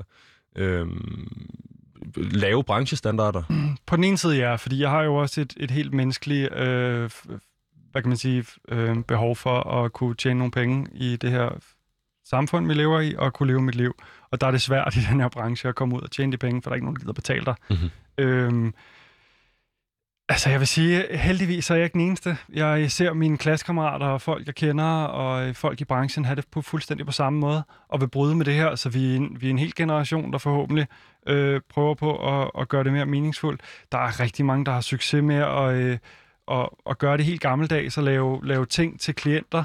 [0.55, 0.87] øh,
[2.15, 3.43] lave branchestandarder?
[3.85, 7.09] På den ene side ja, fordi jeg har jo også et, et helt menneskeligt øh,
[7.91, 11.49] hvad kan man sige, øh, behov for at kunne tjene nogle penge i det her
[12.25, 13.95] samfund, vi lever i, og kunne leve mit liv.
[14.31, 16.37] Og der er det svært i den her branche at komme ud og tjene de
[16.37, 17.55] penge, for der er ikke nogen, der gider betale dig.
[17.69, 17.89] Mm-hmm.
[18.17, 18.71] Øh,
[20.29, 22.37] Altså, jeg vil sige, heldigvis er jeg ikke den eneste.
[22.53, 26.45] Jeg ser mine klassekammerater og folk, jeg kender, og øh, folk i branchen have det
[26.51, 29.37] på fuldstændig på samme måde, og vil bryde med det her, så vi er en,
[29.39, 30.87] vi er en hel generation, der forhåbentlig
[31.27, 33.61] øh, prøver på at, at gøre det mere meningsfuldt.
[33.91, 35.97] Der er rigtig mange, der har succes med at, øh,
[36.51, 39.63] at, at gøre det helt gammeldags og lave, lave ting til klienter,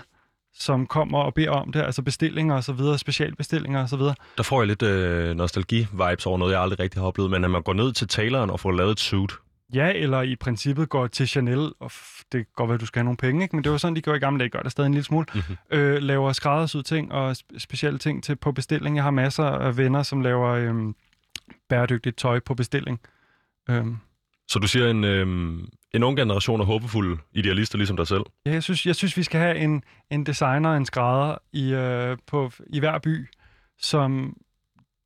[0.54, 4.14] som kommer og beder om det, altså bestillinger og så videre, specialbestillinger og så videre.
[4.36, 7.50] Der får jeg lidt øh, nostalgi-vibes over noget, jeg aldrig rigtig har oplevet, men at
[7.50, 9.32] man går ned til taleren og får lavet et suit,
[9.74, 11.92] Ja, eller i princippet går til Chanel, og
[12.32, 13.56] det kan godt at du skal have nogle penge, ikke?
[13.56, 15.26] men det var sådan, de gjorde i gamle dage, gør det stadig en lille smule.
[15.34, 15.56] Mm-hmm.
[15.70, 18.96] Øh, laver skræddersyd ting og specielle ting til på bestilling.
[18.96, 20.94] Jeg har masser af venner, som laver øhm,
[21.68, 23.00] bæredygtigt tøj på bestilling.
[23.70, 23.96] Øhm.
[24.48, 28.22] Så du siger, en, øhm, en ung generation af håbefulde idealister ligesom dig selv?
[28.46, 32.16] Ja, jeg synes, jeg synes vi skal have en, en designer, en skrædder i, øh,
[32.26, 33.28] på, i hver by,
[33.78, 34.36] som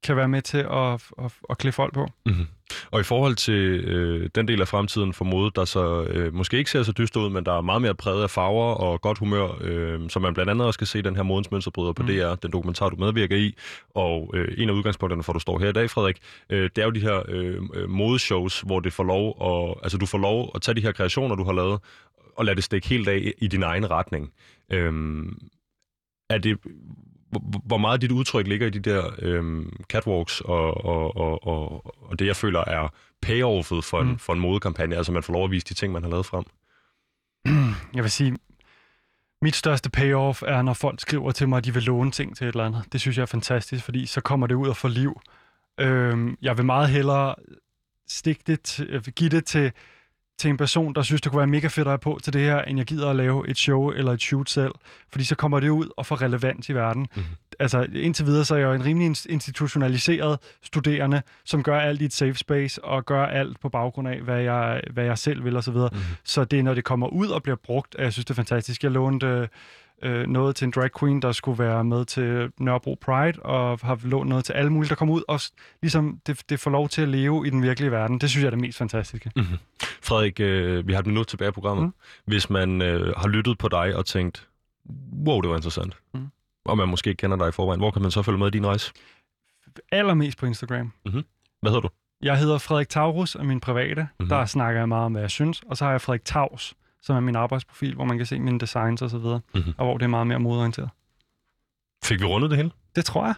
[0.02, 0.92] kan være med til at,
[1.24, 2.08] at, at klæde folk på.
[2.26, 2.46] Mm-hmm.
[2.90, 6.58] Og i forhold til øh, den del af fremtiden for mode, der så øh, måske
[6.58, 9.18] ikke ser så dyst ud, men der er meget mere præget af farver og godt
[9.18, 12.08] humør, øh, som man blandt andet også kan se den her modens mønsterbryder på mm.
[12.08, 13.54] DR, den dokumentar, du medvirker i.
[13.94, 16.18] Og øh, en af udgangspunkterne for, at du står her i dag, Frederik,
[16.50, 19.98] øh, det er jo de her øh, øh modeshows, hvor det får lov at, altså,
[19.98, 21.80] du får lov at tage de her kreationer, du har lavet,
[22.36, 24.32] og lade det stikke helt af i din egen retning.
[24.72, 24.92] Øh,
[26.30, 26.58] er det,
[27.64, 32.18] hvor meget dit udtryk ligger i de der øhm, catwalks og, og, og, og, og
[32.18, 32.88] det, jeg føler er
[33.22, 34.18] payoffet for en, mm.
[34.18, 36.44] for en modekampagne, altså man får lov at vise de ting, man har lavet frem?
[37.94, 38.36] Jeg vil sige,
[39.42, 42.44] mit største payoff er, når folk skriver til mig, at de vil låne ting til
[42.44, 42.84] et eller andet.
[42.92, 45.20] Det synes jeg er fantastisk, fordi så kommer det ud og får liv.
[45.80, 47.34] Øhm, jeg vil meget hellere
[48.08, 49.72] stikke det, give det til
[50.38, 52.40] til en person, der synes, det kunne være mega fedt at have på til det
[52.40, 54.72] her, end jeg gider at lave et show eller et shoot selv.
[55.10, 57.06] Fordi så kommer det ud og får relevant i verden.
[57.14, 57.34] Mm-hmm.
[57.58, 62.04] Altså indtil videre, så er jeg jo en rimelig institutionaliseret studerende, som gør alt i
[62.04, 65.56] et safe space og gør alt på baggrund af, hvad jeg, hvad jeg selv vil
[65.56, 65.72] osv.
[65.72, 66.00] Mm-hmm.
[66.24, 68.34] Så det er, når det kommer ud og bliver brugt, at jeg synes, det er
[68.34, 68.82] fantastisk.
[68.82, 69.48] Jeg lånte øh,
[70.02, 74.28] noget til en drag queen, der skulle være med til Nørrebro Pride, og har lånt
[74.28, 75.40] noget til alle mulige, der kommer ud, og
[75.82, 78.18] ligesom det, det får lov til at leve i den virkelige verden.
[78.18, 79.30] Det synes jeg er det mest fantastiske.
[79.36, 79.58] Mm-hmm.
[80.02, 81.84] Frederik, øh, vi har et minut tilbage i programmet.
[81.84, 81.92] Mm.
[82.24, 84.48] Hvis man øh, har lyttet på dig og tænkt,
[85.26, 86.26] wow, det var interessant, mm.
[86.64, 88.50] og man måske ikke kender dig i forvejen, hvor kan man så følge med i
[88.50, 88.92] din rejse?
[89.92, 90.92] Allermest på Instagram.
[91.04, 91.24] Mm-hmm.
[91.60, 91.88] Hvad hedder du?
[92.22, 94.02] Jeg hedder Frederik Taurus, og min private.
[94.02, 94.08] Mhm.
[94.18, 94.28] Mm-hmm.
[94.28, 95.62] Der snakker jeg meget om, hvad jeg synes.
[95.66, 96.74] Og så har jeg Frederik Taus,
[97.06, 99.40] som er min arbejdsprofil, hvor man kan se mine designs og så videre.
[99.54, 99.58] Mhm.
[99.58, 99.74] Mm-hmm.
[99.78, 100.90] Og hvor det er meget mere modeorienteret.
[102.04, 102.70] Fik vi rundet det hele?
[102.96, 103.34] Det tror jeg.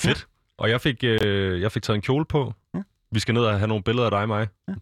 [0.00, 0.28] Fedt.
[0.56, 2.52] Og jeg fik, øh, jeg fik taget en kjole på.
[2.74, 2.82] Ja.
[3.10, 4.48] Vi skal ned og have nogle billeder af dig og mig.
[4.68, 4.74] Ja.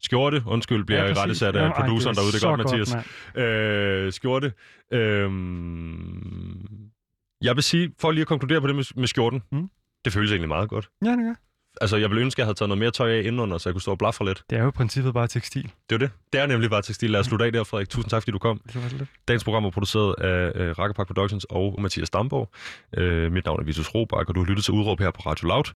[0.00, 2.32] Skjorte, undskyld, bliver ja, jeg rettesat af ej, produceren derude.
[2.32, 2.94] Det er godt, Mathias.
[3.34, 3.46] mand.
[3.46, 4.52] Øh, skjorte.
[4.90, 6.90] Øhm,
[7.42, 9.70] jeg vil sige, for lige at konkludere på det med, med skjorten, Mm.
[10.04, 10.88] det føles egentlig meget godt.
[11.04, 11.34] Ja, det gør.
[11.80, 13.74] Altså, jeg ville ønske, at jeg havde taget noget mere tøj af indenunder, så jeg
[13.74, 14.42] kunne stå og blafre lidt.
[14.50, 15.62] Det er jo i princippet bare tekstil.
[15.62, 16.10] Det er jo det.
[16.32, 17.10] Det er nemlig bare tekstil.
[17.10, 17.88] Lad os slutte af der, Frederik.
[17.88, 18.60] Tusind tak, fordi du kom.
[18.72, 19.08] Det var lidt.
[19.28, 22.50] Dagens program er produceret af øh, Rakkerpark Productions og Mathias Damborg.
[22.96, 25.48] Øh, mit navn er Vitus Robak, og du har lyttet til Udråb her på Radio
[25.48, 25.64] Loud.